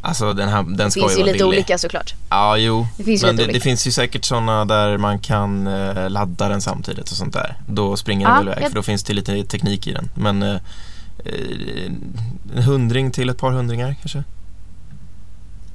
Alltså 0.00 0.32
den 0.32 0.48
här, 0.48 0.62
den 0.62 0.76
det 0.76 0.90
ska 0.90 1.00
finns 1.00 1.12
ju 1.12 1.16
ju 1.16 1.22
vara 1.22 1.32
lite 1.32 1.44
billig. 1.44 1.58
olika 1.58 1.78
såklart. 1.78 2.14
Ja, 2.30 2.56
jo. 2.56 2.86
Det 2.96 3.04
finns 3.04 3.22
men 3.22 3.36
det, 3.36 3.46
det, 3.46 3.60
finns 3.60 3.86
ju 3.86 3.90
säkert 3.90 4.24
sådana 4.24 4.64
där 4.64 4.98
man 4.98 5.18
kan 5.18 5.66
eh, 5.66 6.10
ladda 6.10 6.48
den 6.48 6.60
samtidigt 6.60 7.10
och 7.10 7.16
sånt 7.16 7.32
där. 7.32 7.56
Då 7.66 7.96
springer 7.96 8.26
den 8.26 8.36
väl 8.36 8.48
iväg 8.48 8.62
jag... 8.62 8.68
för 8.68 8.76
då 8.76 8.82
finns 8.82 9.04
det 9.04 9.12
lite 9.12 9.44
teknik 9.44 9.86
i 9.86 9.92
den. 9.92 10.08
Men 10.14 10.42
eh, 10.42 10.54
eh, 11.24 11.86
en 12.56 12.62
hundring 12.62 13.10
till 13.10 13.28
ett 13.28 13.38
par 13.38 13.50
hundringar 13.50 13.96
kanske? 14.00 14.24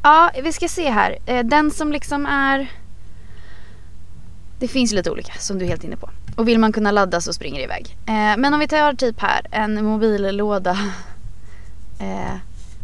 Ja, 0.03 0.31
vi 0.43 0.53
ska 0.53 0.67
se 0.67 0.89
här. 0.89 1.17
Eh, 1.25 1.45
den 1.45 1.71
som 1.71 1.91
liksom 1.91 2.25
är... 2.25 2.71
Det 4.59 4.67
finns 4.67 4.91
lite 4.91 5.11
olika 5.11 5.33
som 5.39 5.59
du 5.59 5.65
är 5.65 5.69
helt 5.69 5.83
inne 5.83 5.97
på. 5.97 6.09
Och 6.35 6.47
vill 6.47 6.59
man 6.59 6.73
kunna 6.73 6.91
ladda 6.91 7.21
så 7.21 7.33
springer 7.33 7.57
det 7.57 7.63
iväg. 7.63 7.97
Eh, 8.05 8.37
men 8.37 8.53
om 8.53 8.59
vi 8.59 8.67
tar 8.67 8.93
typ 8.93 9.21
här 9.21 9.47
en 9.51 9.85
mobillåda. 9.85 10.77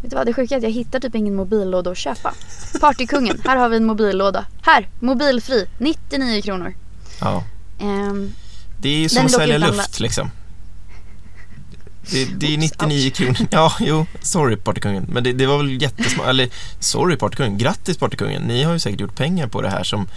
Vet 0.07 0.11
du 0.11 0.15
vad, 0.15 0.25
det 0.25 0.33
sjuka 0.33 0.55
är 0.55 0.57
att 0.57 0.63
jag 0.63 0.71
hittar 0.71 0.99
typ 0.99 1.15
ingen 1.15 1.35
mobillåda 1.35 1.91
att 1.91 1.97
köpa. 1.97 2.33
Partykungen, 2.81 3.41
här 3.45 3.57
har 3.57 3.69
vi 3.69 3.77
en 3.77 3.85
mobillåda. 3.85 4.45
Här, 4.61 4.89
mobilfri, 4.99 5.65
99 5.77 6.41
kronor. 6.41 6.75
Ja. 7.21 7.43
Um, 7.81 8.33
Det 8.81 8.89
är 8.89 8.97
ju 8.97 9.09
som 9.09 9.25
att 9.25 9.31
sälja 9.31 9.57
luft 9.57 9.99
liksom. 9.99 10.31
Det, 12.11 12.25
det 12.25 12.53
är 12.53 12.57
99 12.57 13.11
kronor. 13.11 13.47
Ja, 13.51 13.73
jo, 13.79 14.05
sorry 14.21 14.55
partykungen. 14.55 15.05
Men 15.09 15.23
det, 15.23 15.33
det 15.33 15.45
var 15.45 15.57
väl 15.57 15.81
jättesmart. 15.81 16.27
Eller, 16.27 16.49
sorry 16.79 17.15
partykungen. 17.15 17.57
Grattis 17.57 17.97
partykungen. 17.97 18.41
Ni 18.41 18.63
har 18.63 18.73
ju 18.73 18.79
säkert 18.79 18.99
gjort 18.99 19.15
pengar 19.15 19.47
på 19.47 19.61
det 19.61 19.69
här 19.69 19.83
som, 19.83 20.07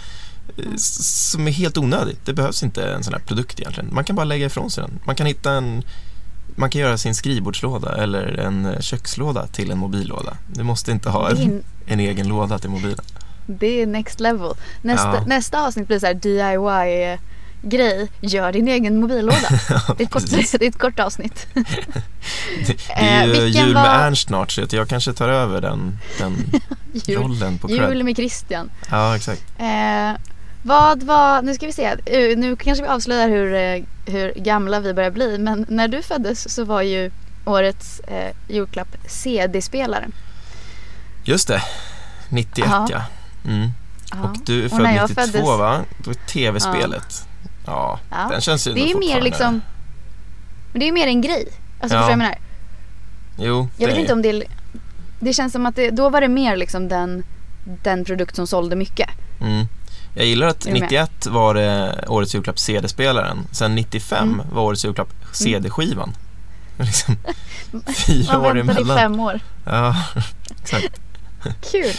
eh, 0.57 0.63
som 0.77 1.47
är 1.47 1.51
helt 1.51 1.77
onödigt. 1.77 2.25
Det 2.25 2.33
behövs 2.33 2.63
inte 2.63 2.83
en 2.83 3.03
sån 3.03 3.13
här 3.13 3.21
produkt 3.21 3.59
egentligen. 3.59 3.93
Man 3.93 4.03
kan 4.03 4.15
bara 4.15 4.25
lägga 4.25 4.45
ifrån 4.45 4.71
sig 4.71 4.83
den. 4.83 4.99
Man 5.05 5.15
kan 5.15 5.25
hitta 5.25 5.51
en 5.51 5.83
man 6.55 6.69
kan 6.69 6.81
göra 6.81 6.97
sin 6.97 7.15
skrivbordslåda 7.15 7.95
eller 8.03 8.39
en 8.39 8.65
eh, 8.65 8.79
kökslåda 8.79 9.47
till 9.47 9.71
en 9.71 9.77
mobillåda. 9.77 10.37
Du 10.47 10.63
måste 10.63 10.91
inte 10.91 11.09
ha 11.09 11.29
en, 11.29 11.63
en 11.85 11.99
egen 11.99 12.27
låda 12.27 12.59
till 12.59 12.69
mobilen. 12.69 13.05
det 13.45 13.81
är 13.81 13.85
next 13.87 14.19
level. 14.19 14.53
Nästa, 14.81 15.15
Ja. 15.15 15.23
nästa 15.27 15.67
avsnitt 15.67 15.87
blir 15.87 15.99
så 15.99 16.05
här 16.05 16.13
DIY 16.13 17.17
grej. 17.63 18.09
Gör 18.21 18.51
din 18.51 18.67
egen 18.67 18.99
mobillåda. 18.99 19.37
Det 19.97 20.03
är 20.03 20.07
kort, 20.07 20.23
det 20.29 20.65
är 20.65 20.69
ett 20.69 20.79
kort 20.79 20.99
avsnitt. 20.99 21.47
Det, 21.53 22.77
det 22.87 22.93
är 22.93 23.25
ju 23.25 23.33
Eh, 23.33 23.45
jul 23.45 23.73
var- 23.73 23.81
med 23.81 24.07
Ernst 24.07 24.27
snart 24.27 24.51
så 24.51 24.63
jag 24.71 24.87
kanske 24.87 25.13
tar 25.13 25.29
över 25.29 25.61
den, 25.61 25.97
den 26.19 26.37
Jul, 26.93 27.17
rollen 27.21 27.57
på 27.57 27.69
jul 27.69 28.03
med 28.03 28.15
Christian. 28.15 28.69
Ja, 28.89 29.15
exakt. 29.15 29.43
Eh, 29.57 30.11
vad 30.63 31.03
var, 31.03 31.41
nu 31.41 31.53
ska 31.53 31.65
vi 31.65 31.71
se, 31.71 31.85
Eh, 32.05 32.37
nu 32.37 32.55
kanske 32.55 32.83
vi 32.83 32.89
avslöjar 32.89 33.29
hur, 33.29 33.53
eh, 33.53 33.83
hur 34.13 34.33
gamla 34.35 34.79
vi 34.79 34.93
börjar 34.93 35.11
bli. 35.11 35.37
Men 35.37 35.65
när 35.69 35.87
du 35.87 36.01
föddes 36.01 36.53
så 36.55 36.63
var 36.63 36.81
ju 36.81 37.11
årets 37.45 37.99
eh, 37.99 38.31
julklapp 38.49 38.95
CD-spelaren. 39.07 40.11
Just 41.23 41.47
det, 41.47 41.61
91 42.29 42.67
Ja. 42.69 42.87
ja. 42.91 43.03
Mm. 43.51 43.69
Och 44.23 44.37
du 44.45 44.65
är 44.65 44.69
född 44.69 44.81
när 44.81 44.95
jag 44.95 45.09
92 45.09 45.21
föddes- 45.21 45.57
va? 45.59 45.79
Då 45.97 46.09
är 46.11 46.15
tv-spelet. 46.15 47.27
Ja, 47.65 47.99
Ja. 48.11 48.27
den 48.31 48.41
känns 48.41 48.67
ju 48.67 48.73
Det 48.73 48.91
är 48.91 48.99
mer 48.99 49.21
liksom, 49.21 49.61
det 50.73 50.87
är 50.87 50.91
mer 50.91 51.07
en 51.07 51.21
grej. 51.21 51.47
Alltså 51.47 51.57
Ja. 51.79 51.79
förstår 51.81 51.97
du 51.97 52.01
vad 52.03 52.11
jag 52.11 52.17
menar? 52.17 52.37
Jo, 53.37 53.67
Jag 53.77 53.87
vet 53.87 53.97
är- 53.97 54.01
inte 54.01 54.13
om 54.13 54.21
det, 54.21 54.43
det 55.19 55.33
känns 55.33 55.53
som 55.53 55.65
att 55.65 55.75
det, 55.75 55.89
då 55.89 56.09
var 56.09 56.21
det 56.21 56.27
mer 56.27 56.55
liksom 56.55 56.87
den, 56.87 57.23
den 57.83 58.05
produkt 58.05 58.35
som 58.35 58.47
sålde 58.47 58.75
mycket. 58.75 59.09
Mm. 59.41 59.65
Jag 60.15 60.25
gillar 60.25 60.47
att 60.47 60.59
du 60.61 60.71
med? 60.71 60.81
91 60.81 61.25
var 61.25 61.53
det 61.53 62.03
årets 62.07 62.35
julklapp 62.35 62.59
CD-spelaren. 62.59 63.47
Sen 63.51 63.75
95 63.75 64.33
Mm. 64.33 64.45
var 64.53 64.61
årets 64.63 64.85
julklapp 64.85 65.09
CD-skivan. 65.31 66.13
Liksom 66.77 67.17
fyra 67.95 68.33
Man 68.37 68.45
år 68.45 68.53
väntade 68.55 68.79
i 68.79 68.81
emellan. 68.81 68.97
fem 68.97 69.19
år. 69.19 69.39
Ja, 69.65 69.95
exakt. 70.61 71.01
Kul. 71.71 71.91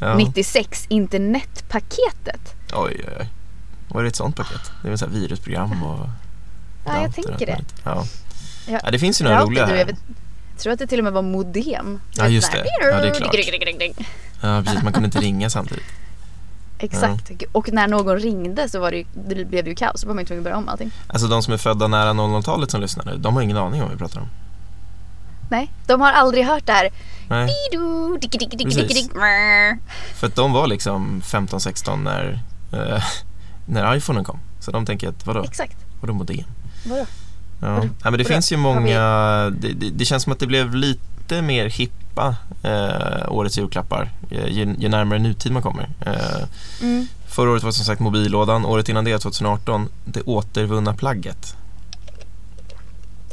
Ja. 0.00 0.14
96, 0.14 0.86
internetpaketet. 0.88 2.54
Oj, 2.72 2.96
oj, 2.98 3.16
oj. 3.20 3.28
Var 3.88 4.02
det 4.02 4.08
ett 4.08 4.16
sånt 4.16 4.36
paket? 4.36 4.72
Det 4.82 4.88
är 4.88 4.90
väl 4.90 4.98
så 4.98 5.06
virusprogram 5.06 5.82
och... 5.82 6.06
Ja, 6.86 7.02
jag 7.02 7.14
tänker 7.14 7.46
det. 7.46 7.60
Ja. 7.84 8.04
Ja. 8.68 8.90
det 8.90 8.98
finns 8.98 9.20
ju 9.20 9.24
några 9.24 9.40
roliga 9.44 9.66
du, 9.66 9.72
här. 9.72 9.78
jag, 9.78 9.86
vet, 9.86 9.96
jag 10.52 10.58
tror 10.58 10.72
att 10.72 10.78
det 10.78 10.86
till 10.86 10.98
och 10.98 11.04
med 11.04 11.12
var 11.12 11.22
modem. 11.22 12.00
Ja, 12.16 12.28
just 12.28 12.52
det. 12.52 12.64
Ja, 12.80 12.86
det 13.00 13.08
är 13.08 13.14
klart. 13.14 13.34
Ja, 14.42 14.62
precis. 14.64 14.82
Man 14.82 14.92
kunde 14.92 15.06
inte 15.06 15.18
ringa 15.20 15.50
samtidigt. 15.50 15.84
Exakt. 16.82 17.32
Och 17.52 17.72
när 17.72 17.88
någon 17.88 18.18
ringde 18.18 18.68
så 18.68 18.80
var 18.80 18.90
det, 18.90 18.96
ju, 18.96 19.04
det 19.28 19.44
blev 19.44 19.64
det 19.64 19.70
ju 19.70 19.76
kaos. 19.76 20.02
Då 20.02 20.08
var 20.08 20.14
man 20.14 20.22
ju 20.22 20.26
tvungen 20.26 20.40
att 20.40 20.44
börja 20.44 20.56
om 20.56 20.68
allting. 20.68 20.90
Alltså 21.06 21.28
de 21.28 21.42
som 21.42 21.52
är 21.54 21.58
födda 21.58 21.88
nära 21.88 22.10
00-talet 22.12 22.70
som 22.70 22.80
lyssnar 22.80 23.04
nu, 23.04 23.16
de 23.16 23.34
har 23.34 23.42
ingen 23.42 23.56
aning 23.56 23.82
om 23.82 23.88
vad 23.88 23.96
vi 23.96 23.98
pratar 23.98 24.20
om. 24.20 24.28
Nej, 25.50 25.70
de 25.86 26.00
har 26.00 26.12
aldrig 26.12 26.44
hört 26.46 26.66
det 26.66 26.72
här. 26.72 26.90
Nej, 27.28 27.48
dicki, 28.20 28.38
dick, 28.38 29.14
mrr. 29.14 29.78
för 30.14 30.26
att 30.26 30.34
de 30.34 30.52
var 30.52 30.66
liksom 30.66 31.22
15-16 31.24 32.02
när, 32.02 32.42
eh, 32.72 33.02
när 33.66 33.96
iPhonen 33.96 34.24
kom. 34.24 34.38
Så 34.60 34.70
de 34.70 34.86
tänker 34.86 35.08
att 35.08 35.26
vadå, 35.26 35.44
Exakt. 35.44 35.76
vadå 36.00 36.12
modem? 36.12 36.44
Vadå? 36.86 37.06
Ja. 37.60 37.68
Vadå? 37.68 37.80
Nej, 37.80 37.90
men 38.02 38.12
det 38.12 38.18
Vadå? 38.18 38.24
finns 38.24 38.52
ju 38.52 38.56
många, 38.56 39.00
det, 39.60 39.72
det, 39.72 39.90
det 39.90 40.04
känns 40.04 40.22
som 40.22 40.32
att 40.32 40.38
det 40.38 40.46
blev 40.46 40.74
lite 40.74 41.42
mer 41.42 41.68
hippa 42.10 42.36
eh, 42.62 43.32
årets 43.32 43.58
julklappar 43.58 44.10
eh, 44.30 44.46
ju, 44.46 44.74
ju 44.78 44.88
närmare 44.88 45.18
nutid 45.18 45.52
man 45.52 45.62
kommer. 45.62 45.88
Eh, 46.06 46.46
Mm. 46.82 47.06
förra 47.28 47.50
året 47.50 47.62
var 47.62 47.70
som 47.70 47.84
sagt 47.84 48.00
mobillådan, 48.00 48.64
året 48.66 48.88
innan 48.88 49.04
det, 49.04 49.18
2018, 49.18 49.88
det 50.04 50.22
återvunna 50.22 50.94
plagget. 50.94 51.56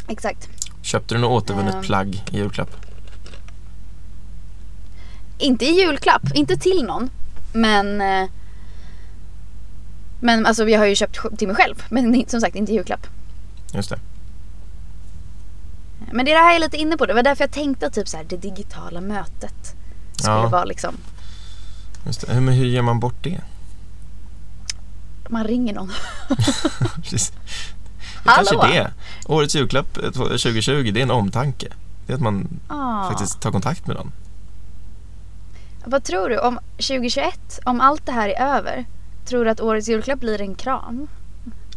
Exakt. 0.08 0.50
Köpte 0.82 1.16
du 1.16 1.22
något 1.22 1.44
återvunnet 1.44 1.76
Ehm. 1.76 1.82
plagg 1.82 2.24
i 2.32 2.38
julklapp? 2.38 2.70
Inte 5.38 5.66
i 5.66 5.82
julklapp, 5.82 6.22
inte 6.36 6.58
till 6.58 6.84
någon. 6.84 7.10
Men 7.54 8.02
eh, 8.02 8.30
Men 10.20 10.46
alltså 10.46 10.70
jag 10.70 10.80
har 10.80 10.86
ju 10.86 10.96
köpt 10.96 11.20
till 11.38 11.48
mig 11.48 11.56
själv. 11.56 11.76
Men 11.90 12.24
som 12.28 12.42
sagt 12.42 12.56
inte 12.56 12.72
i 12.72 12.76
julklapp. 12.76 13.08
Just 13.74 13.90
det. 13.90 14.00
Men 16.12 16.26
det 16.26 16.32
är 16.32 16.36
det 16.36 16.42
här 16.42 16.50
jag 16.50 16.56
är 16.56 16.60
lite 16.60 16.78
inne 16.78 16.98
på. 16.98 17.06
Det 17.06 17.14
var 17.14 17.24
därför 17.24 17.44
jag 17.44 17.52
tänkte 17.52 17.88
att 17.88 17.94
typ 17.94 18.08
så 18.08 18.18
här, 18.18 18.24
det 18.30 18.38
digitala 18.38 19.02
mötet 19.02 19.76
skulle 20.16 20.36
Ja. 20.36 20.48
vara 20.50 20.66
liksom. 20.66 20.96
Just 22.06 22.28
det. 22.28 22.34
Hur- 22.34 22.42
Men 22.42 22.54
hur 22.54 22.66
gör 22.66 22.82
man 22.82 23.00
bort 23.00 23.24
det? 23.24 23.42
Man 25.30 25.44
ringer 25.44 25.74
någon. 25.74 25.92
Precis. 27.02 27.32
Hallå? 28.26 28.48
Kanske 28.52 28.68
det. 28.68 28.92
Årets 29.26 29.56
julklapp 29.56 29.98
eh, 29.98 30.12
2020, 30.12 30.92
det 30.94 31.00
är 31.00 31.04
en 31.04 31.12
omtanke. 31.12 31.68
Det 32.06 32.14
är 32.14 32.16
att 32.16 32.22
man 32.24 32.48
Ah. 32.68 33.10
faktiskt 33.10 33.42
tar 33.42 33.52
kontakt 33.52 33.88
med 33.88 33.96
någon. 33.96 34.12
Vad 35.86 36.04
tror 36.04 36.30
du 36.30 36.40
om 36.40 36.60
2021? 36.78 37.60
Om 37.66 37.82
allt 37.82 38.06
det 38.06 38.12
här 38.12 38.30
är 38.30 38.58
över. 38.58 38.86
Tror 39.26 39.46
du 39.46 39.52
att 39.52 39.62
årets 39.62 39.88
julklapp 39.90 40.20
blir 40.20 40.42
en 40.42 40.56
kram? 40.56 41.08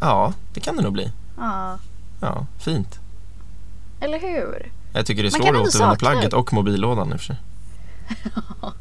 Ja, 0.01 0.33
det 0.55 0.61
kan 0.61 0.77
det 0.77 0.83
nog 0.83 0.93
bli. 0.93 1.13
Ja. 1.37 1.79
Ja, 2.21 2.47
fint. 2.59 2.99
Eller 4.00 4.21
hur? 4.21 4.73
Jag 4.92 5.07
tycker 5.07 5.23
det 5.23 5.30
slår 5.30 5.47
återvunna 5.47 5.71
sakna 5.71 5.97
plagget 5.97 6.33
och 6.33 6.52
mobillådan 6.52 7.12
i 7.12 7.14
och 7.14 7.19
för 7.21 7.26
sig. 7.26 7.37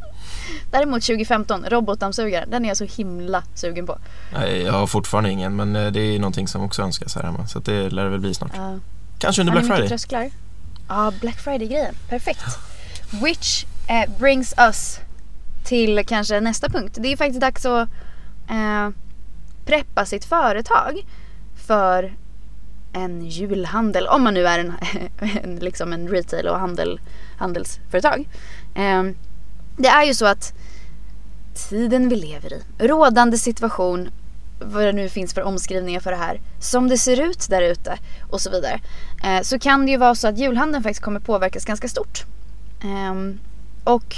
Däremot 0.72 1.04
2015, 1.04 1.66
robotdammsugaren. 1.70 2.50
Den 2.50 2.66
är 2.66 2.70
jag 2.70 2.78
så 2.78 2.86
himla 2.86 3.44
sugen 3.54 3.86
på. 3.88 3.98
Nej, 4.34 4.62
Jag 4.62 4.74
har 4.74 4.88
fortfarande 4.88 5.32
ingen, 5.32 5.56
men 5.56 5.76
eh, 5.76 5.92
det 5.92 6.00
är 6.00 6.20
någonting 6.20 6.48
som 6.48 6.62
också 6.64 6.82
önskas 6.82 7.16
här 7.16 7.24
hemma. 7.24 7.48
Så 7.48 7.60
det 7.60 7.90
lär 7.90 8.04
det 8.04 8.10
väl 8.10 8.20
bli 8.20 8.34
snart. 8.34 8.52
Ja. 8.56 8.80
Kanske 9.20 9.42
under 9.42 9.54
Black 9.54 9.66
Friday. 9.66 9.88
trösklar? 9.88 10.30
Ja, 10.88 11.14
Black 11.22 11.40
Friday-grejen. 11.40 11.96
Perfekt. 12.10 12.46
Which 13.24 13.66
eh, 13.88 14.10
brings 14.20 14.54
us 14.58 15.00
till 15.64 16.06
kanske 16.08 16.40
nästa 16.40 16.70
punkt. 16.70 16.98
Det 17.00 17.12
är 17.14 17.18
faktiskt 17.18 17.42
dags 17.42 17.66
att 17.66 17.90
eh, 18.50 18.90
preppa 19.66 20.06
sitt 20.06 20.26
företag 20.26 21.06
för 21.68 22.14
en 22.94 23.26
julhandel. 23.26 24.08
Om 24.08 24.24
man 24.24 24.34
nu 24.34 24.48
är 24.48 24.60
en, 24.60 24.74
en, 25.44 25.56
liksom 25.56 25.94
en 25.94 26.08
retail 26.08 26.48
och 26.48 26.60
handel, 26.60 27.00
handelsföretag. 27.38 28.30
Eh, 28.76 29.04
det 29.78 29.88
är 29.88 30.04
ju 30.04 30.14
så 30.14 30.26
att 30.26 30.54
tiden 31.70 32.10
vi 32.10 32.16
lever 32.16 32.54
i, 32.54 32.88
rådande 32.88 33.38
situation, 33.38 34.10
vad 34.60 34.84
det 34.84 34.92
nu 34.92 35.10
finns 35.10 35.34
för 35.34 35.42
omskrivningar 35.42 36.00
för 36.00 36.12
det 36.12 36.18
här, 36.18 36.42
som 36.60 36.88
det 36.88 36.98
ser 36.98 37.22
ut 37.22 37.50
där 37.50 37.62
ute 37.62 37.98
och 38.30 38.42
så 38.42 38.50
vidare. 38.50 38.80
Eh, 39.24 39.42
så 39.42 39.60
kan 39.60 39.86
det 39.86 39.92
ju 39.92 39.98
vara 39.98 40.16
så 40.16 40.28
att 40.28 40.38
julhandeln 40.38 40.84
faktiskt 40.84 41.04
kommer 41.04 41.20
påverkas 41.20 41.66
ganska 41.66 41.88
stort. 41.88 42.26
Eh, 42.84 43.36
och 43.84 44.16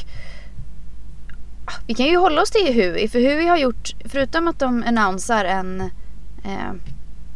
vi 1.87 1.93
kan 1.93 2.05
ju 2.05 2.17
hålla 2.17 2.41
oss 2.41 2.51
till 2.51 2.73
Hui, 2.73 3.07
för 3.07 3.19
Hui 3.19 3.47
har 3.47 3.57
gjort, 3.57 3.91
förutom 4.05 4.47
att 4.47 4.59
de 4.59 4.83
annonsar 4.87 5.45
en, 5.45 5.81
eh, 6.43 6.73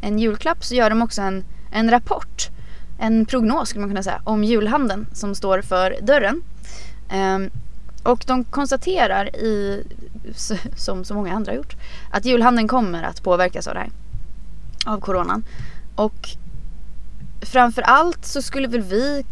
en 0.06 0.20
julklapp 0.20 0.64
så 0.64 0.76
gör 0.76 0.90
de 0.90 1.02
också 1.02 1.22
en, 1.22 1.44
en 1.72 1.92
rapport, 1.92 2.50
en 3.00 3.26
prognos 3.26 3.70
skulle 3.70 3.82
man 3.82 3.90
kunna 3.90 4.04
säga, 4.04 4.22
om 4.24 4.44
julhandeln 4.44 5.08
som 5.14 5.36
står 5.36 5.62
för 5.62 5.98
dörren. 6.02 6.42
Um, 7.14 7.50
och 8.04 8.24
de 8.28 8.44
konstaterar 8.44 9.36
i, 9.36 9.84
som 10.76 11.06
så 11.06 11.14
många 11.14 11.34
andra 11.34 11.52
har 11.52 11.58
gjort, 11.58 11.76
att 12.12 12.26
julhandeln 12.26 12.68
kommer 12.68 13.04
att 13.04 13.24
påverkas 13.24 13.68
av 13.68 13.74
det 13.74 13.80
här. 13.80 13.92
Av 14.86 15.00
coronan. 15.00 15.44
Och 15.96 16.30
framför 17.42 17.82
allt 17.82 18.26
så 18.26 18.42
skulle 18.42 18.68
väl 18.68 18.82
vi 18.82 19.26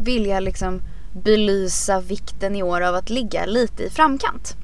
vilja 0.00 0.40
liksom 0.40 0.80
belysa 1.12 2.00
vikten 2.00 2.56
i 2.56 2.62
år 2.62 2.80
av 2.80 2.94
att 2.94 3.10
ligga 3.10 3.46
lite 3.46 3.82
i 3.82 3.90
framkant. 3.90 4.56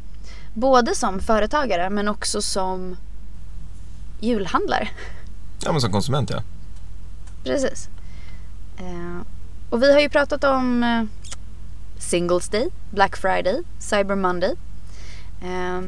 Både 0.55 0.95
som 0.95 1.21
företagare 1.21 1.91
men 1.91 2.09
också 2.09 2.43
som 2.43 2.97
julhandlare. 4.21 4.89
Ja, 5.65 5.73
men 5.73 5.81
som 5.81 5.93
konsument 5.93 6.31
ja. 6.31 6.43
Precis. 7.45 7.89
Eh, 8.79 9.27
och 9.71 9.83
vi 9.83 9.93
har 9.93 10.01
ju 10.01 10.09
pratat 10.09 10.45
om 10.45 10.83
eh, 10.83 11.03
Singles 11.99 12.49
Day, 12.49 12.69
Black 12.91 13.17
Friday, 13.17 13.63
Cyber 13.79 14.15
Monday. 14.15 14.55
Eh, 15.43 15.81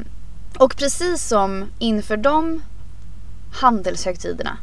och 0.57 0.75
precis 0.75 1.27
som 1.27 1.65
inför 1.79 2.17
de 2.17 2.61
handelshögtiderna, 3.53 4.57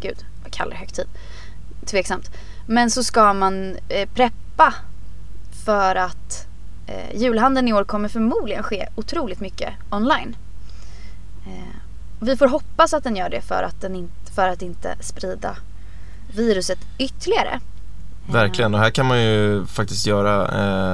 gud 0.00 0.24
vad 0.42 0.52
kallar 0.52 0.72
jag 0.72 0.78
högtid? 0.78 1.06
Tveksamt. 1.86 2.30
Men 2.66 2.90
så 2.90 3.04
ska 3.04 3.32
man 3.32 3.76
eh, 3.88 4.08
preppa 4.14 4.74
för 5.64 5.96
att 5.96 6.46
eh, 6.86 7.20
julhandeln 7.20 7.68
i 7.68 7.72
år 7.72 7.84
kommer 7.84 8.08
förmodligen 8.08 8.62
ske 8.62 8.88
otroligt 8.94 9.40
mycket 9.40 9.74
online. 9.90 10.36
Eh, 11.46 11.76
vi 12.20 12.36
får 12.36 12.46
hoppas 12.48 12.94
att 12.94 13.04
den 13.04 13.16
gör 13.16 13.28
det 13.28 13.40
för 13.40 13.62
att, 13.62 13.80
den 13.80 13.94
inte, 13.96 14.19
för 14.34 14.48
att 14.48 14.62
inte 14.62 14.96
sprida 15.00 15.56
viruset 16.34 16.78
ytterligare. 16.98 17.60
Verkligen, 18.30 18.74
och 18.74 18.80
här 18.80 18.90
kan 18.90 19.06
man 19.06 19.22
ju 19.22 19.66
faktiskt 19.66 20.06
göra 20.06 20.48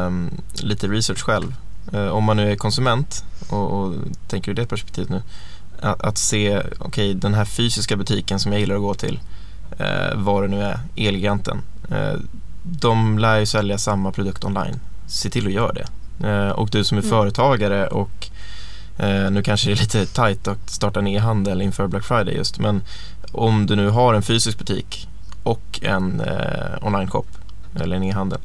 eh, 0.06 0.10
lite 0.54 0.88
research 0.88 1.22
själv. 1.22 1.54
Eh, 1.92 2.08
om 2.08 2.24
man 2.24 2.36
nu 2.36 2.52
är 2.52 2.56
konsument 2.56 3.24
och, 3.48 3.72
och 3.72 3.94
tänker 4.28 4.50
ur 4.50 4.54
det 4.54 4.66
perspektivet 4.66 5.10
nu. 5.10 5.22
Att, 5.80 6.02
att 6.02 6.18
se, 6.18 6.58
okej 6.58 6.76
okay, 6.80 7.14
den 7.14 7.34
här 7.34 7.44
fysiska 7.44 7.96
butiken 7.96 8.40
som 8.40 8.52
jag 8.52 8.60
gillar 8.60 8.74
att 8.74 8.80
gå 8.80 8.94
till, 8.94 9.20
eh, 9.78 10.14
vad 10.14 10.42
det 10.42 10.48
nu 10.48 10.62
är, 10.62 10.80
Elgiganten. 10.96 11.62
Eh, 11.90 12.20
de 12.62 13.18
lär 13.18 13.38
ju 13.38 13.46
sälja 13.46 13.78
samma 13.78 14.12
produkt 14.12 14.44
online. 14.44 14.80
Se 15.06 15.30
till 15.30 15.46
att 15.46 15.52
göra 15.52 15.72
det. 15.72 15.86
Eh, 16.28 16.50
och 16.50 16.68
du 16.70 16.84
som 16.84 16.98
är 16.98 17.02
mm. 17.02 17.10
företagare 17.10 17.86
och 17.86 18.28
eh, 18.98 19.30
nu 19.30 19.42
kanske 19.42 19.68
det 19.68 19.72
är 19.72 19.76
lite 19.76 20.06
tajt 20.06 20.48
att 20.48 20.70
starta 20.70 21.00
en 21.00 21.06
e-handel 21.06 21.62
inför 21.62 21.86
Black 21.86 22.04
Friday 22.04 22.34
just 22.34 22.58
men 22.58 22.82
om 23.38 23.66
du 23.66 23.76
nu 23.76 23.88
har 23.88 24.14
en 24.14 24.22
fysisk 24.22 24.58
butik 24.58 25.08
och 25.42 25.80
en 25.82 26.20
eh, 26.20 26.86
online-shop 26.86 27.26
eller 27.74 27.96
en 27.96 28.02
e-handel 28.02 28.40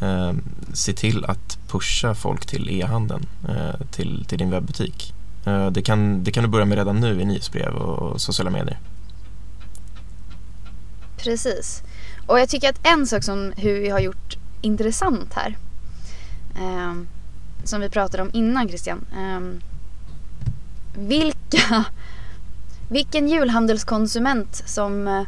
eh, 0.00 0.32
se 0.72 0.92
till 0.92 1.24
att 1.24 1.58
pusha 1.68 2.14
folk 2.14 2.46
till 2.46 2.70
e-handeln 2.70 3.26
eh, 3.48 3.86
till, 3.90 4.24
till 4.28 4.38
din 4.38 4.50
webbutik. 4.50 5.14
Eh, 5.44 5.66
det, 5.70 5.82
kan, 5.82 6.24
det 6.24 6.32
kan 6.32 6.44
du 6.44 6.50
börja 6.50 6.64
med 6.64 6.78
redan 6.78 7.00
nu 7.00 7.20
i 7.20 7.24
nyhetsbrev 7.24 7.74
och, 7.74 7.98
och 7.98 8.20
sociala 8.20 8.50
medier. 8.50 8.78
Precis. 11.16 11.82
Och 12.26 12.40
jag 12.40 12.48
tycker 12.48 12.70
att 12.70 12.86
en 12.86 13.06
sak 13.06 13.24
som 13.24 13.52
hur 13.56 13.80
vi 13.80 13.88
har 13.88 14.00
gjort 14.00 14.36
intressant 14.60 15.34
här 15.34 15.56
eh, 16.56 16.94
som 17.64 17.80
vi 17.80 17.88
pratade 17.88 18.22
om 18.22 18.30
innan 18.32 18.68
Christian. 18.68 19.04
Eh, 19.12 19.40
vilka, 20.94 21.84
vilken 22.90 23.28
julhandelskonsument 23.28 24.62
som, 24.66 25.08
eh, 25.08 25.22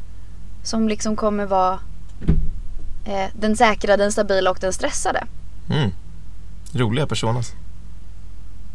som 0.62 0.88
liksom 0.88 1.16
kommer 1.16 1.46
vara 1.46 1.78
eh, 3.04 3.30
den 3.32 3.56
säkra, 3.56 3.96
den 3.96 4.12
stabila 4.12 4.50
och 4.50 4.58
den 4.60 4.72
stressade. 4.72 5.26
Mm. 5.70 5.90
Roliga 6.72 7.06
personas. 7.06 7.52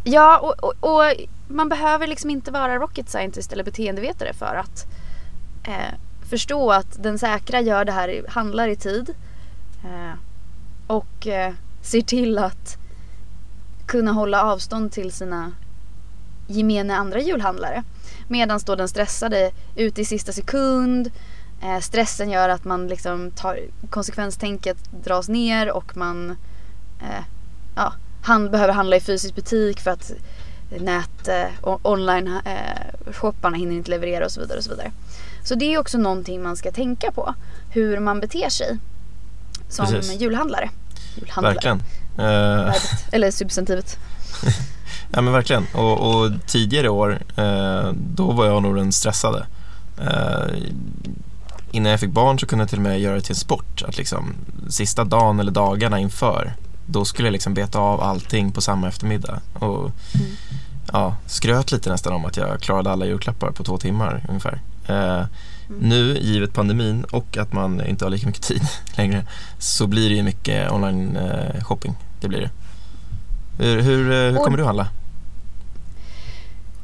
Ja, 0.03 0.39
och, 0.39 0.63
och, 0.63 0.95
och, 0.95 1.13
man 1.47 1.69
behöver 1.69 2.07
liksom 2.07 2.29
inte 2.29 2.51
vara 2.51 2.77
rocket 2.77 3.09
scientist 3.09 3.53
eller 3.53 3.63
beteendevetare 3.63 4.33
för 4.33 4.55
att 4.55 4.85
eh, 5.63 5.93
förstå 6.29 6.71
att 6.71 7.03
den 7.03 7.19
säkra 7.19 7.61
gör 7.61 7.85
det 7.85 7.91
här, 7.91 8.25
handlar 8.27 8.67
i 8.67 8.75
tid 8.75 9.13
eh, 9.83 10.19
och 10.87 11.27
eh, 11.27 11.53
ser 11.81 12.01
till 12.01 12.37
att 12.37 12.77
kunna 13.85 14.11
hålla 14.11 14.43
avstånd 14.43 14.91
till 14.91 15.11
sina 15.11 15.51
gemene 16.47 16.95
andra 16.95 17.19
julhandlare. 17.19 17.83
Medan 18.27 18.59
då 18.65 18.75
den 18.75 18.87
stressade 18.87 19.51
ut 19.75 19.99
i 19.99 20.05
sista 20.05 20.31
sekund. 20.31 21.11
Eh, 21.61 21.79
stressen 21.79 22.29
gör 22.29 22.49
att 22.49 22.65
man 22.65 22.87
liksom 22.87 23.31
tar 23.31 23.59
konsekvenstänket 23.89 24.77
dras 25.03 25.29
ner 25.29 25.71
och 25.71 25.97
man 25.97 26.29
eh, 27.01 27.23
ja, 27.75 27.93
han 28.21 28.51
behöver 28.51 28.73
handla 28.73 28.95
i 28.95 28.99
fysisk 28.99 29.35
butik 29.35 29.79
för 29.79 29.91
att 29.91 30.11
nät 30.69 31.27
eh, 31.27 31.77
online 31.83 32.27
eh, 32.27 33.11
shopparna 33.11 33.57
hinner 33.57 33.75
inte 33.75 33.89
leverera 33.89 34.25
och 34.25 34.31
så 34.31 34.39
vidare 34.41 34.57
och 34.57 34.63
så 34.63 34.69
vidare. 34.69 34.91
Så 35.43 35.55
det 35.55 35.73
är 35.73 35.79
också 35.79 35.97
någonting 35.97 36.43
man 36.43 36.57
ska 36.57 36.71
tänka 36.71 37.11
på. 37.11 37.33
Hur 37.69 37.99
man 37.99 38.19
beter 38.19 38.49
sig 38.49 38.77
som 39.69 39.85
Precis. 39.85 40.21
julhandlare. 40.21 40.69
julhandlare. 41.15 41.53
Verkligen. 41.53 41.81
Uh... 42.19 42.75
Eller 43.11 43.31
substantivet. 43.31 43.97
ja 45.11 45.21
men 45.21 45.33
verkligen. 45.33 45.67
Och, 45.73 46.15
och 46.15 46.31
tidigare 46.45 46.89
år, 46.89 47.19
eh, 47.35 47.91
då 47.93 48.31
var 48.31 48.45
jag 48.45 48.63
nog 48.63 48.75
den 48.75 48.91
stressade. 48.91 49.45
Eh, 50.01 50.57
innan 51.71 51.91
jag 51.91 51.99
fick 51.99 52.11
barn 52.11 52.39
så 52.39 52.45
kunde 52.45 52.61
jag 52.63 52.69
till 52.69 52.79
och 52.79 52.83
med 52.83 52.99
göra 52.99 53.15
det 53.15 53.21
till 53.21 53.31
en 53.31 53.35
sport. 53.35 53.83
Att 53.87 53.97
liksom, 53.97 54.33
sista 54.69 55.03
dagen 55.03 55.39
eller 55.39 55.51
dagarna 55.51 55.99
inför, 55.99 56.53
då 56.85 57.05
skulle 57.05 57.27
jag 57.27 57.33
liksom 57.33 57.53
beta 57.53 57.79
av 57.79 58.01
allting 58.01 58.51
på 58.51 58.61
samma 58.61 58.87
eftermiddag. 58.87 59.39
Och 59.53 59.91
mm. 60.13 60.27
ja, 60.93 61.15
skröt 61.25 61.71
lite 61.71 61.89
nästan 61.89 62.13
om 62.13 62.25
att 62.25 62.37
jag 62.37 62.61
klarade 62.61 62.91
alla 62.91 63.05
julklappar 63.05 63.51
på 63.51 63.63
två 63.63 63.77
timmar 63.77 64.25
ungefär. 64.29 64.61
Eh, 64.87 65.25
Mm. 65.69 65.89
Nu, 65.89 66.17
givet 66.21 66.53
pandemin 66.53 67.03
och 67.03 67.37
att 67.37 67.53
man 67.53 67.85
inte 67.85 68.05
har 68.05 68.09
lika 68.09 68.27
mycket 68.27 68.43
tid 68.43 68.61
längre, 68.97 69.25
så 69.59 69.87
blir 69.87 70.09
det 70.09 70.15
ju 70.15 70.23
mycket 70.23 70.71
online 70.71 71.17
eh. 71.17 71.81
Det 72.19 72.27
blir 72.27 72.39
det. 72.39 72.49
Hur, 73.63 73.81
hur, 73.81 74.11
eh, 74.11 74.31
hur 74.31 74.37
kommer 74.37 74.57
du 74.57 74.63
handla? 74.63 74.87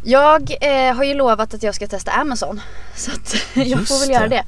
Jag 0.04 0.52
eh, 0.62 0.96
har 0.96 1.04
ju 1.04 1.14
lovat 1.14 1.54
att 1.54 1.64
jag 1.64 1.76
ska 1.76 1.88
testa 1.88 2.12
Amazon. 2.12 2.62
Så 2.96 3.12
att 3.12 3.36
jag 3.68 3.88
får 3.88 4.00
väl 4.00 4.10
göra 4.10 4.28
det. 4.28 4.44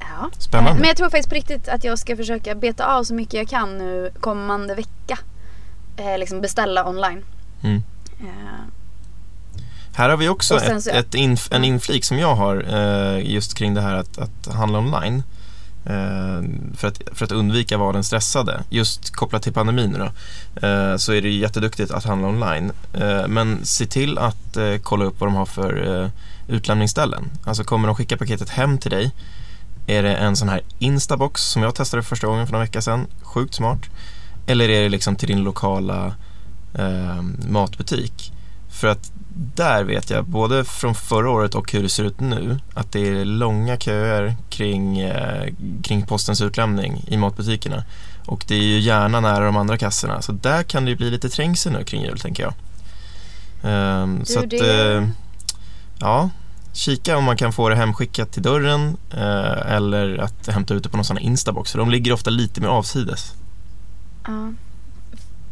Ja. 0.00 0.30
Spännande. 0.38 0.80
Men 0.80 0.88
jag 0.88 0.96
tror 0.96 1.10
faktiskt 1.10 1.28
på 1.28 1.34
riktigt 1.34 1.68
att 1.68 1.84
jag 1.84 1.98
ska 1.98 2.16
försöka 2.16 2.54
beta 2.54 2.86
av 2.86 3.04
så 3.04 3.14
mycket 3.14 3.34
jag 3.34 3.48
kan 3.48 3.78
nu 3.78 4.12
kommande 4.20 4.74
vecka. 4.74 5.18
Eh, 5.96 6.18
liksom 6.18 6.40
beställa 6.40 6.88
online. 6.88 7.24
Mm. 7.62 7.82
Eh, 8.20 8.64
här 9.94 10.08
har 10.08 10.16
vi 10.16 10.28
också 10.28 10.56
ett, 10.56 10.86
ett 10.86 11.14
inf 11.14 11.52
en 11.52 11.64
inflik 11.64 12.04
som 12.04 12.18
jag 12.18 12.34
har 12.34 12.64
eh, 12.74 13.32
just 13.32 13.54
kring 13.54 13.74
det 13.74 13.80
här 13.80 13.94
att, 13.94 14.18
att 14.18 14.54
handla 14.54 14.78
online. 14.78 15.22
Eh, 15.86 16.42
för, 16.74 16.88
att, 16.88 17.02
för 17.12 17.24
att 17.24 17.32
undvika 17.32 17.78
vara 17.78 17.92
den 17.92 18.04
stressade. 18.04 18.62
Just 18.70 19.10
kopplat 19.10 19.42
till 19.42 19.52
pandemin 19.52 19.92
då, 19.92 20.04
eh, 20.68 20.96
så 20.96 21.12
är 21.12 21.22
det 21.22 21.30
jätteduktigt 21.30 21.90
att 21.90 22.04
handla 22.04 22.28
online. 22.28 22.72
Eh, 22.92 23.28
men 23.28 23.64
se 23.64 23.86
till 23.86 24.18
att 24.18 24.56
kolla 24.82 25.04
upp 25.04 25.20
vad 25.20 25.28
de 25.28 25.34
har 25.34 25.46
för 25.46 26.10
utlämningsställen. 26.48 27.24
Alltså 27.44 27.64
kommer 27.64 27.88
de 27.88 27.96
skicka 27.96 28.16
paketet 28.16 28.50
hem 28.50 28.78
till 28.78 28.90
dig? 28.90 29.12
Är 29.86 30.02
det 30.02 30.14
en 30.14 30.36
sån 30.36 30.48
här 30.48 30.60
Instabox 30.78 31.42
som 31.42 31.62
jag 31.62 31.74
testade 31.74 32.02
första 32.02 32.26
gången 32.26 32.46
för 32.46 32.52
några 32.52 32.64
veckor 32.64 32.80
sedan? 32.80 33.06
Sjukt 33.22 33.54
smart. 33.54 33.80
Eller 34.46 34.68
är 34.68 34.82
det 34.82 34.88
liksom 34.88 35.16
till 35.16 35.28
din 35.28 35.42
lokala 35.42 36.14
matbutik? 37.48 38.32
För 38.84 38.90
att 38.90 39.12
där 39.54 39.84
vet 39.84 40.10
jag, 40.10 40.24
både 40.24 40.64
från 40.64 40.94
förra 40.94 41.30
året 41.30 41.54
och 41.54 41.72
hur 41.72 41.82
det 41.82 41.88
ser 41.88 42.04
ut 42.04 42.20
nu, 42.20 42.58
att 42.74 42.92
det 42.92 43.08
är 43.08 43.24
långa 43.24 43.76
köer 43.76 44.36
kring, 44.48 44.98
eh, 44.98 45.54
kring 45.82 46.06
postens 46.06 46.40
utlämning 46.40 47.04
i 47.06 47.16
matbutikerna. 47.16 47.84
Och 48.26 48.44
det 48.48 48.54
är 48.54 48.62
ju 48.62 48.78
gärna 48.78 49.20
nära 49.20 49.44
de 49.44 49.56
andra 49.56 49.78
kassorna, 49.78 50.22
så 50.22 50.32
där 50.32 50.62
kan 50.62 50.84
det 50.84 50.90
ju 50.90 50.96
bli 50.96 51.10
lite 51.10 51.28
trängsel 51.28 51.72
nu 51.72 51.84
kring 51.84 52.02
jul 52.02 52.18
tänker 52.18 52.42
jag. 52.42 52.54
Um, 54.02 54.18
du, 54.18 54.24
så 54.24 54.38
att, 54.38 54.52
eh, 54.52 55.08
ja, 55.98 56.30
kika 56.72 57.16
om 57.16 57.24
man 57.24 57.36
kan 57.36 57.52
få 57.52 57.68
det 57.68 57.76
hemskickat 57.76 58.32
till 58.32 58.42
dörren 58.42 58.96
eh, 59.10 59.72
eller 59.74 60.18
att 60.18 60.46
hämta 60.46 60.74
ut 60.74 60.82
det 60.82 60.88
på 60.88 60.96
någon 60.96 61.04
sån 61.04 61.16
här 61.16 61.24
instabox, 61.24 61.72
för 61.72 61.78
de 61.78 61.90
ligger 61.90 62.12
ofta 62.12 62.30
lite 62.30 62.60
mer 62.60 62.68
avsides. 62.68 63.34
Ja 64.26 64.52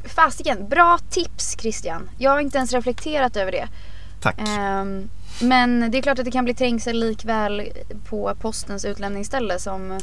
fasiken, 0.05 0.69
bra 0.69 0.99
tips 1.11 1.57
Christian. 1.61 2.11
Jag 2.19 2.31
har 2.31 2.41
inte 2.41 2.59
ens 2.59 2.73
reflekterat 2.73 3.37
över 3.37 3.53
det. 3.53 3.69
Tack. 4.21 4.41
Um, 4.41 5.11
men 5.41 5.91
det 5.91 5.99
är 5.99 6.03
klart 6.03 6.19
att 6.19 6.25
det 6.25 6.31
kan 6.31 6.45
bli 6.45 6.55
trängsel 6.55 7.01
likväl 7.01 7.63
på 8.05 8.35
postens 8.41 8.85
utlämningsställe 8.85 9.59
som 9.59 10.01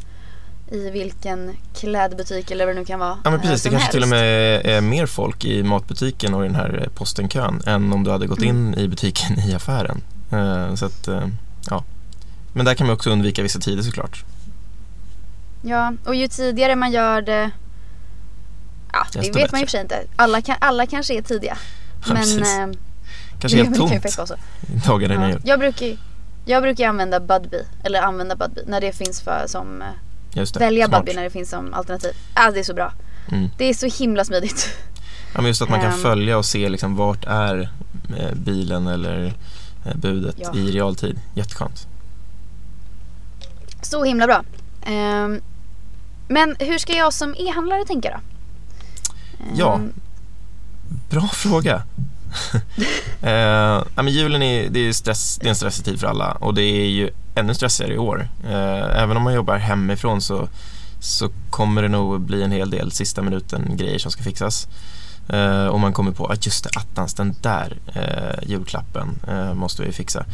i 0.71 0.89
vilken 0.89 1.55
klädbutik 1.75 2.51
eller 2.51 2.65
vad 2.65 2.75
det 2.75 2.79
nu 2.79 2.85
kan 2.85 2.99
vara. 2.99 3.17
Ja 3.23 3.31
men 3.31 3.39
precis, 3.39 3.63
det 3.63 3.69
kanske 3.69 3.83
helst. 3.83 3.91
till 3.91 4.03
och 4.03 4.09
med 4.09 4.65
är 4.65 4.81
mer 4.81 5.05
folk 5.05 5.45
i 5.45 5.63
matbutiken 5.63 6.33
och 6.33 6.45
i 6.45 6.47
den 6.47 6.55
här 6.55 6.89
postenkön 6.95 7.61
än 7.65 7.93
om 7.93 8.03
du 8.03 8.11
hade 8.11 8.27
gått 8.27 8.41
in 8.41 8.67
mm. 8.67 8.79
i 8.79 8.87
butiken 8.87 9.39
i 9.39 9.53
affären. 9.53 10.01
Uh, 10.33 10.75
så 10.75 10.85
att, 10.85 11.07
uh, 11.07 11.27
ja. 11.69 11.83
Men 12.53 12.65
där 12.65 12.75
kan 12.75 12.87
man 12.87 12.95
också 12.95 13.09
undvika 13.09 13.43
vissa 13.43 13.59
tider 13.59 13.83
såklart. 13.83 14.23
Ja, 15.61 15.93
och 16.05 16.15
ju 16.15 16.27
tidigare 16.27 16.75
man 16.75 16.91
gör 16.91 17.21
det 17.21 17.51
Ja, 18.93 19.05
det 19.13 19.19
vet 19.19 19.33
bättre. 19.33 19.49
man 19.51 19.59
ju 19.61 19.65
för 19.65 19.71
sig 19.71 19.81
inte. 19.81 20.03
Alla, 20.15 20.41
kan, 20.41 20.55
alla 20.61 20.85
kanske 20.85 21.13
är 21.13 21.21
tidiga. 21.21 21.57
Ja, 22.07 22.13
men 22.13 22.71
eh, 22.71 22.77
kanske 23.39 23.57
helt 23.57 23.75
tomt 23.75 24.27
dagarna 24.85 25.13
innan 25.13 25.29
jul. 25.29 25.41
Jag 25.45 25.59
brukar, 25.59 25.97
jag 26.45 26.63
brukar 26.63 26.89
använda 26.89 27.19
Budbee, 27.19 27.65
eller 27.83 28.01
använda 28.01 28.35
Budbee 28.35 28.63
när 28.67 28.81
det 28.81 28.91
finns 28.91 29.21
för 29.21 29.43
som 29.47 29.81
eh, 29.81 29.87
Välja 30.59 30.87
Smart. 30.87 30.99
Budbee 30.99 31.15
när 31.15 31.23
det 31.23 31.29
finns 31.29 31.49
som 31.49 31.73
alternativ. 31.73 32.11
Ah, 32.33 32.51
det 32.51 32.59
är 32.59 32.63
så 32.63 32.73
bra. 32.73 32.93
Mm. 33.31 33.49
Det 33.57 33.65
är 33.65 33.73
så 33.73 34.03
himla 34.03 34.25
smidigt. 34.25 34.69
Ja, 35.33 35.41
men 35.41 35.45
just 35.45 35.61
att 35.61 35.69
man 35.69 35.81
kan 35.81 35.93
um, 35.93 35.99
följa 35.99 36.37
och 36.37 36.45
se 36.45 36.69
liksom 36.69 36.95
vart 36.95 37.25
är 37.27 37.69
eh, 38.17 38.33
bilen 38.33 38.87
eller 38.87 39.33
eh, 39.85 39.95
budet 39.95 40.35
ja. 40.39 40.55
i 40.55 40.71
realtid. 40.71 41.19
Jätteskönt. 41.33 41.87
Så 43.81 44.03
himla 44.03 44.27
bra. 44.27 44.43
Um, 44.87 45.41
men 46.27 46.55
hur 46.59 46.77
ska 46.77 46.93
jag 46.93 47.13
som 47.13 47.35
e-handlare 47.37 47.85
tänka 47.85 48.09
då? 48.09 48.28
Ja, 49.55 49.75
mm. 49.75 49.93
bra 51.09 51.27
fråga. 51.27 51.75
eh, 53.21 53.83
men 53.95 54.07
julen 54.07 54.41
är, 54.41 54.69
det 54.69 54.79
är, 54.79 54.93
stress, 54.93 55.39
det 55.41 55.47
är 55.47 55.49
en 55.49 55.55
stressig 55.55 55.85
tid 55.85 55.99
för 55.99 56.07
alla 56.07 56.31
och 56.31 56.53
det 56.53 56.61
är 56.61 56.89
ju 56.89 57.09
ännu 57.35 57.53
stressigare 57.53 57.93
i 57.93 57.97
år. 57.97 58.29
Eh, 58.43 59.01
även 59.01 59.17
om 59.17 59.23
man 59.23 59.33
jobbar 59.33 59.57
hemifrån 59.57 60.21
så, 60.21 60.49
så 60.99 61.29
kommer 61.49 61.81
det 61.81 61.87
nog 61.87 62.21
bli 62.21 62.43
en 62.43 62.51
hel 62.51 62.69
del 62.69 62.91
sista 62.91 63.21
minuten 63.21 63.77
grejer 63.77 63.99
som 63.99 64.11
ska 64.11 64.23
fixas. 64.23 64.67
Eh, 65.29 65.65
och 65.65 65.79
man 65.79 65.93
kommer 65.93 66.11
på 66.11 66.25
att 66.25 66.45
just 66.45 66.63
det, 66.63 66.69
attans, 66.75 67.13
den 67.13 67.35
där 67.41 67.77
eh, 67.93 68.49
julklappen 68.49 69.19
eh, 69.27 69.53
måste 69.53 69.83
vi 69.83 69.91
fixa. 69.91 70.25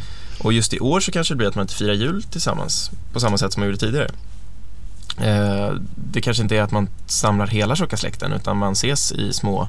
Och 0.42 0.52
just 0.52 0.74
i 0.74 0.80
år 0.80 1.00
så 1.00 1.12
kanske 1.12 1.34
det 1.34 1.38
blir 1.38 1.48
att 1.48 1.54
man 1.54 1.62
inte 1.62 1.74
firar 1.74 1.94
jul 1.94 2.22
tillsammans 2.22 2.90
på 3.12 3.20
samma 3.20 3.38
sätt 3.38 3.52
som 3.52 3.60
man 3.60 3.68
gjorde 3.68 3.78
tidigare. 3.78 4.10
Eh, 5.20 5.72
det 5.94 6.20
kanske 6.20 6.42
inte 6.42 6.56
är 6.56 6.62
att 6.62 6.70
man 6.70 6.88
samlar 7.06 7.46
hela 7.46 7.76
tjocka 7.76 7.96
släkten 7.96 8.32
utan 8.32 8.56
man 8.56 8.72
ses 8.72 9.12
i 9.12 9.32
små 9.32 9.68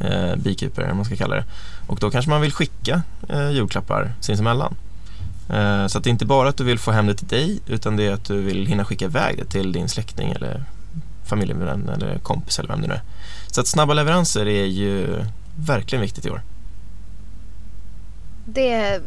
eh, 0.00 0.36
bikuper, 0.36 0.92
man 0.94 1.04
ska 1.04 1.16
kalla 1.16 1.36
det. 1.36 1.44
Och 1.86 1.98
då 2.00 2.10
kanske 2.10 2.30
man 2.30 2.40
vill 2.40 2.52
skicka 2.52 3.02
eh, 3.28 3.50
julklappar 3.50 4.12
sinsemellan. 4.20 4.74
Eh, 5.48 5.86
så 5.86 5.98
att 5.98 6.04
det 6.04 6.08
är 6.08 6.12
inte 6.12 6.26
bara 6.26 6.48
att 6.48 6.56
du 6.56 6.64
vill 6.64 6.78
få 6.78 6.90
hem 6.90 7.06
det 7.06 7.14
till 7.14 7.28
dig 7.28 7.60
utan 7.66 7.96
det 7.96 8.06
är 8.06 8.12
att 8.12 8.24
du 8.24 8.42
vill 8.42 8.66
hinna 8.66 8.84
skicka 8.84 9.04
iväg 9.04 9.38
det 9.38 9.44
till 9.44 9.72
din 9.72 9.88
släkting 9.88 10.32
eller 10.32 10.64
familjevän 11.24 11.88
eller 11.88 12.18
kompis 12.18 12.58
eller 12.58 12.68
vem 12.68 12.80
det 12.80 12.88
nu 12.88 12.94
är. 12.94 13.02
Så 13.46 13.60
att 13.60 13.66
snabba 13.66 13.94
leveranser 13.94 14.46
är 14.48 14.64
ju 14.64 15.24
verkligen 15.56 16.02
viktigt 16.02 16.26
i 16.26 16.30
år. 16.30 16.42
Det... 18.44 19.00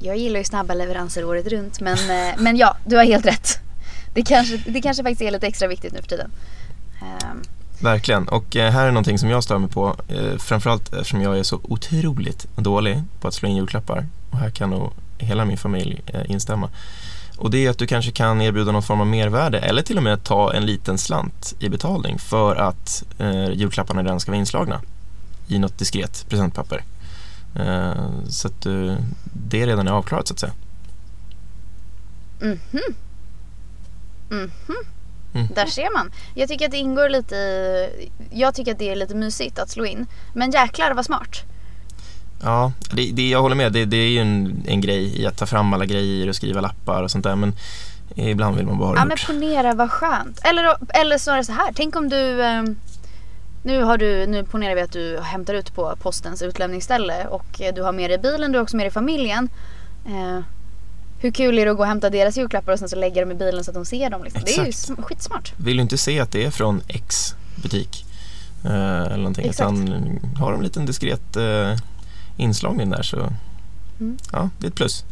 Jag 0.00 0.16
gillar 0.16 0.38
ju 0.38 0.44
snabba 0.44 0.74
leveranser 0.74 1.24
året 1.24 1.46
runt 1.46 1.80
men, 1.80 1.98
eh, 1.98 2.34
men 2.38 2.56
ja, 2.56 2.76
du 2.84 2.96
har 2.96 3.04
helt 3.04 3.26
rätt. 3.26 3.60
Det 4.18 4.24
kanske, 4.24 4.56
det 4.66 4.80
kanske 4.80 5.02
faktiskt 5.02 5.22
är 5.22 5.30
lite 5.30 5.46
extra 5.46 5.68
viktigt 5.68 5.92
nu 5.92 6.00
för 6.00 6.08
tiden. 6.08 6.30
Um. 7.00 7.42
Verkligen, 7.80 8.28
och 8.28 8.56
eh, 8.56 8.72
här 8.72 8.86
är 8.86 8.90
någonting 8.90 9.18
som 9.18 9.30
jag 9.30 9.44
stör 9.44 9.58
mig 9.58 9.70
på 9.70 9.96
eh, 10.08 10.38
framförallt 10.38 10.92
eftersom 10.92 11.20
jag 11.20 11.38
är 11.38 11.42
så 11.42 11.60
otroligt 11.62 12.46
dålig 12.56 13.02
på 13.20 13.28
att 13.28 13.34
slå 13.34 13.48
in 13.48 13.56
julklappar 13.56 14.06
och 14.30 14.38
här 14.38 14.50
kan 14.50 14.70
nog 14.70 14.92
hela 15.18 15.44
min 15.44 15.56
familj 15.56 16.02
instämma. 16.26 16.70
Och 17.36 17.50
det 17.50 17.66
är 17.66 17.70
att 17.70 17.78
du 17.78 17.86
kanske 17.86 18.10
kan 18.10 18.40
erbjuda 18.40 18.72
någon 18.72 18.82
form 18.82 19.00
av 19.00 19.06
mervärde 19.06 19.58
eller 19.58 19.82
till 19.82 19.96
och 19.96 20.02
med 20.02 20.24
ta 20.24 20.54
en 20.54 20.66
liten 20.66 20.98
slant 20.98 21.54
i 21.58 21.68
betalning 21.68 22.18
för 22.18 22.56
att 22.56 23.04
eh, 23.18 23.50
julklapparna 23.50 24.02
redan 24.02 24.20
ska 24.20 24.32
vara 24.32 24.38
inslagna 24.38 24.80
i 25.48 25.58
något 25.58 25.78
diskret 25.78 26.26
presentpapper. 26.28 26.82
Eh, 27.54 28.28
så 28.28 28.48
att 28.48 28.62
du, 28.62 28.96
det 29.32 29.66
redan 29.66 29.88
är 29.88 29.92
avklarat 29.92 30.28
så 30.28 30.34
att 30.34 30.40
säga. 30.40 30.52
Mhm. 32.40 32.94
Mm 34.30 34.50
mhm. 34.66 34.76
Mm. 35.34 35.48
Där 35.54 35.66
ser 35.66 35.92
man. 35.92 36.10
Jag 36.34 36.48
tycker 36.48 36.64
att 36.64 36.70
det 36.70 36.76
ingår 36.76 37.08
lite 37.08 37.36
i, 37.36 38.10
Jag 38.30 38.54
tycker 38.54 38.72
att 38.72 38.78
det 38.78 38.90
är 38.90 38.96
lite 38.96 39.14
mysigt 39.14 39.58
att 39.58 39.70
slå 39.70 39.86
in. 39.86 40.06
Men 40.34 40.50
jäklar 40.50 40.94
vad 40.94 41.04
smart. 41.04 41.44
Ja, 42.42 42.72
det, 42.92 43.10
det, 43.12 43.28
jag 43.28 43.42
håller 43.42 43.56
med. 43.56 43.72
Det, 43.72 43.84
det 43.84 43.96
är 43.96 44.08
ju 44.08 44.18
en, 44.18 44.64
en 44.66 44.80
grej 44.80 45.20
i 45.20 45.26
att 45.26 45.36
ta 45.36 45.46
fram 45.46 45.72
alla 45.72 45.86
grejer 45.86 46.28
och 46.28 46.36
skriva 46.36 46.60
lappar 46.60 47.02
och 47.02 47.10
sånt 47.10 47.24
där. 47.24 47.36
Men 47.36 47.54
ibland 48.14 48.56
vill 48.56 48.66
man 48.66 48.78
bara 48.78 48.86
ha 48.86 48.94
det 48.94 49.00
Ja, 49.00 49.04
men 49.04 49.16
ponera 49.26 49.74
vad 49.74 49.90
skönt. 49.90 50.40
Eller, 50.44 50.76
eller 50.88 51.18
snarare 51.18 51.44
så 51.44 51.52
här. 51.52 51.72
Tänk 51.74 51.96
om 51.96 52.08
du... 52.08 52.42
Eh, 52.42 52.62
nu, 53.62 53.82
har 53.82 53.98
du, 53.98 54.26
nu 54.26 54.44
ponerar 54.44 54.74
vi 54.74 54.80
att 54.80 54.92
du 54.92 55.20
hämtar 55.22 55.54
ut 55.54 55.74
på 55.74 55.96
postens 56.02 56.42
utlämningsställe 56.42 57.26
och 57.26 57.60
du 57.74 57.82
har 57.82 57.92
med 57.92 58.10
dig 58.10 58.18
bilen, 58.18 58.52
du 58.52 58.58
har 58.58 58.62
också 58.62 58.76
med 58.76 58.86
dig 58.86 58.90
familjen. 58.90 59.48
Eh, 60.06 60.40
hur 61.18 61.30
kul 61.30 61.58
är 61.58 61.64
det 61.64 61.70
att 61.70 61.76
gå 61.76 61.82
och 61.82 61.88
hämta 61.88 62.10
deras 62.10 62.36
julklappar 62.36 62.72
och 62.72 62.78
sen 62.78 62.88
så 62.88 62.96
lägga 62.96 63.20
dem 63.20 63.30
i 63.30 63.34
bilen 63.34 63.64
så 63.64 63.70
att 63.70 63.74
de 63.74 63.84
ser 63.84 64.10
dem? 64.10 64.24
Liksom. 64.24 64.42
Det 64.44 64.58
är 64.58 64.66
ju 64.66 65.02
skitsmart. 65.02 65.52
Vill 65.56 65.76
du 65.76 65.82
inte 65.82 65.98
se 65.98 66.20
att 66.20 66.32
det 66.32 66.44
är 66.44 66.50
från 66.50 66.82
X 66.88 67.34
butik? 67.62 68.04
Eh, 68.64 69.02
eller 69.02 69.16
någonting. 69.16 69.46
Exakt. 69.46 69.72
Utan 69.72 70.20
har 70.36 70.50
de 70.50 70.58
en 70.58 70.64
liten 70.64 70.86
diskret 70.86 71.36
eh, 71.36 71.76
inslagning 72.36 72.90
där 72.90 73.02
så 73.02 73.16
mm. 74.00 74.18
ja, 74.32 74.50
det 74.58 74.66
är 74.66 74.70
ett 74.70 74.76
plus. 74.76 75.04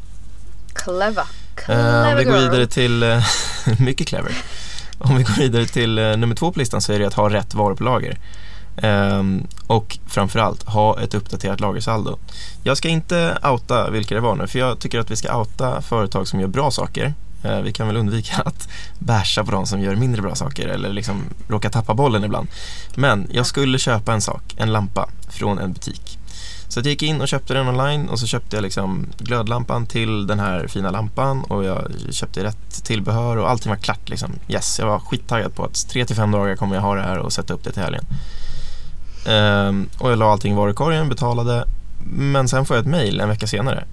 Clever. 0.75 1.25
Clever 1.55 2.05
uh, 2.05 2.11
om 2.11 2.17
vi 2.17 2.25
går 2.25 2.39
vidare 2.39 2.67
till, 2.67 3.03
uh, 3.03 3.23
mycket 3.81 4.07
clever. 4.07 4.33
Om 4.99 5.17
vi 5.17 5.23
går 5.23 5.35
vidare 5.35 5.67
till 5.67 5.99
uh, 5.99 6.17
nummer 6.17 6.35
två 6.35 6.53
på 6.53 6.59
listan 6.59 6.81
så 6.81 6.93
är 6.93 6.99
det 6.99 7.07
att 7.07 7.15
ha 7.15 7.31
rätt 7.31 7.55
varor 7.55 8.17
på. 8.77 8.87
Um, 8.87 9.47
och 9.67 9.99
framförallt 10.07 10.63
ha 10.63 11.01
ett 11.01 11.15
uppdaterat 11.15 11.61
lagersaldo. 11.61 12.19
Jag 12.63 12.77
ska 12.77 12.89
inte 12.89 13.39
outa 13.45 13.91
vilka 13.91 14.15
det 14.15 14.21
var 14.21 14.35
nu 14.35 14.47
för 14.47 14.59
jag 14.59 14.79
tycker 14.79 15.01
att 15.01 15.11
vi 15.11 15.17
ska 15.17 15.39
outa 15.39 15.83
företag 15.83 16.29
som 16.29 16.41
gör 16.41 16.49
bra 16.49 16.71
saker. 16.71 17.15
Uh, 17.45 17.61
vi 17.61 17.73
kan 17.73 17.87
väl 17.87 17.97
undvika 17.97 18.37
att 18.45 18.69
basha 18.99 19.45
på 19.45 19.51
de 19.51 19.67
som 19.67 19.81
gör 19.81 19.97
mindre 19.97 20.23
bra 20.23 20.35
saker 20.35 20.69
eller 20.69 20.93
liksom 20.93 21.23
råka 21.49 21.71
tappa 21.71 21.95
bollen 21.95 22.25
ibland. 22.25 22.49
Men 22.95 23.29
jag 23.31 23.47
skulle 23.47 23.79
köpa 23.79 24.13
en 24.13 24.21
sak, 24.21 24.43
en 24.57 24.73
lampa 24.73 25.09
från 25.31 25.59
en 25.59 25.73
butik 25.73 26.19
så 26.69 26.81
jag 26.81 26.87
gick 26.87 27.03
in 27.03 27.21
och 27.21 27.29
köpte 27.29 27.55
den 27.55 27.69
online 27.69 28.09
och 28.09 28.19
så 28.19 28.27
köpte 28.27 28.57
jag 28.57 28.63
liksom 28.63 29.07
glödlampan 29.19 29.87
till 29.87 30.27
den 30.27 30.39
här 30.39 30.67
fina 30.67 30.91
lampan 30.91 31.43
och 31.43 31.65
jag 31.65 31.93
köpte 32.11 32.45
rätt 32.45 32.85
tillbehör 32.85 33.37
och 33.37 33.51
allting 33.51 33.71
var 33.71 33.77
klart 33.77 34.09
liksom. 34.09 34.33
Yes, 34.49 34.79
jag 34.79 34.87
var 34.87 34.99
skittaggad 34.99 35.55
på 35.55 35.65
att 35.65 35.73
3-5 35.73 36.33
dagar 36.33 36.57
kommer 36.57 36.75
jag 36.75 36.83
ha 36.83 36.95
det 36.95 37.03
här 37.03 37.19
och 37.19 37.33
sätta 37.33 37.55
upp 37.55 37.65
det 37.65 37.73
till 37.73 37.83
helgen. 37.83 38.05
Ehm, 39.27 39.89
och 39.99 40.11
jag 40.11 40.19
la 40.19 40.33
allting 40.33 40.53
i 40.53 40.57
varukorgen, 40.57 41.09
betalade 41.09 41.65
men 42.09 42.49
sen 42.49 42.67
får 42.67 42.77
jag 42.77 42.83
ett 42.83 42.91
mail 42.91 43.21
en 43.21 43.29
vecka 43.29 43.47
senare 43.47 43.85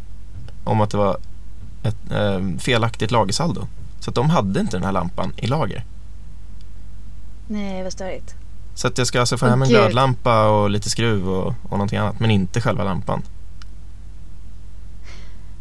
om 0.64 0.82
att 0.82 0.90
det 0.90 0.98
var 0.98 1.18
ett 1.84 2.12
eh, 2.12 2.60
felaktigt 2.60 3.12
lagersaldo. 3.12 3.68
Så 4.00 4.10
att 4.10 4.16
de 4.16 4.30
hade 4.30 4.60
inte 4.60 4.78
den 4.78 4.84
här 4.84 4.92
lampan 4.92 5.34
i 5.38 5.48
lager. 5.48 5.86
Nej, 7.48 7.84
vad 7.84 7.92
störigt. 7.92 8.36
Så 8.76 8.88
att 8.88 8.98
jag 8.98 9.08
ska 9.08 9.20
alltså 9.20 9.38
få 9.38 9.46
hem 9.46 9.62
en 9.62 9.70
glödlampa 9.70 10.50
och 10.50 10.70
lite 10.70 10.90
skruv 10.90 11.30
och, 11.30 11.48
och 11.64 11.72
någonting 11.72 12.00
annat 12.00 12.20
men 12.20 12.32
inte 12.32 12.62
själva 12.62 12.84
lampan. 12.84 13.22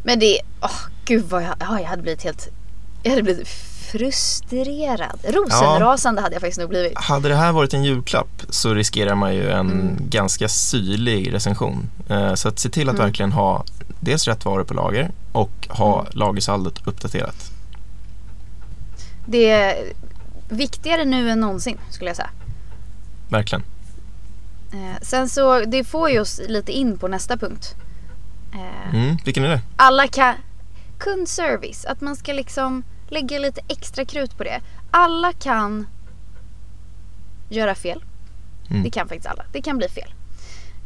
Men 0.03 0.19
det, 0.19 0.39
åh 0.61 0.67
oh, 0.67 0.89
gud 1.05 1.25
vad 1.29 1.43
jag, 1.43 1.55
oh, 1.61 1.81
jag 1.81 1.89
hade 1.89 2.01
blivit 2.01 2.23
helt, 2.23 2.49
jag 3.03 3.09
hade 3.09 3.23
blivit 3.23 3.47
frustrerad. 3.93 5.19
Rosenrasande 5.23 6.19
ja. 6.19 6.23
hade 6.23 6.35
jag 6.35 6.41
faktiskt 6.41 6.59
nog 6.59 6.69
blivit. 6.69 6.97
Hade 6.97 7.29
det 7.29 7.35
här 7.35 7.51
varit 7.51 7.73
en 7.73 7.83
julklapp 7.83 8.41
så 8.49 8.73
riskerar 8.73 9.15
man 9.15 9.35
ju 9.35 9.49
en 9.49 9.71
mm. 9.71 9.97
ganska 10.09 10.47
syrlig 10.49 11.33
recension. 11.33 11.89
Eh, 12.09 12.33
så 12.33 12.47
att 12.47 12.59
se 12.59 12.69
till 12.69 12.89
att 12.89 12.95
mm. 12.95 13.05
verkligen 13.05 13.31
ha 13.31 13.63
dels 13.99 14.27
rätt 14.27 14.45
varor 14.45 14.63
på 14.63 14.73
lager 14.73 15.11
och 15.31 15.67
ha 15.69 16.01
mm. 16.01 16.11
lagersaldot 16.15 16.87
uppdaterat. 16.87 17.51
Det 19.25 19.49
är 19.49 19.93
viktigare 20.49 21.05
nu 21.05 21.29
än 21.29 21.39
någonsin 21.39 21.77
skulle 21.89 22.09
jag 22.09 22.17
säga. 22.17 22.29
Verkligen. 23.29 23.63
Eh, 24.71 25.01
sen 25.01 25.29
så, 25.29 25.59
det 25.59 25.83
får 25.83 26.09
ju 26.09 26.19
oss 26.19 26.41
lite 26.47 26.71
in 26.71 26.97
på 26.97 27.07
nästa 27.07 27.37
punkt. 27.37 27.75
Eh, 28.53 28.95
mm, 28.95 29.17
vilken 29.25 29.43
är 29.43 29.49
det? 29.49 29.61
Alla 29.75 30.07
kan... 30.07 30.35
Kundservice, 30.97 31.85
att 31.85 32.01
man 32.01 32.15
ska 32.15 32.33
liksom 32.33 32.83
lägga 33.13 33.39
lite 33.39 33.61
extra 33.67 34.05
krut 34.05 34.37
på 34.37 34.43
det. 34.43 34.61
Alla 34.91 35.33
kan 35.33 35.87
göra 37.49 37.75
fel. 37.75 38.03
Mm. 38.69 38.83
Det 38.83 38.89
kan 38.89 39.07
faktiskt 39.07 39.27
alla. 39.27 39.45
Det 39.51 39.61
kan 39.61 39.77
bli 39.77 39.89
fel. 39.89 40.13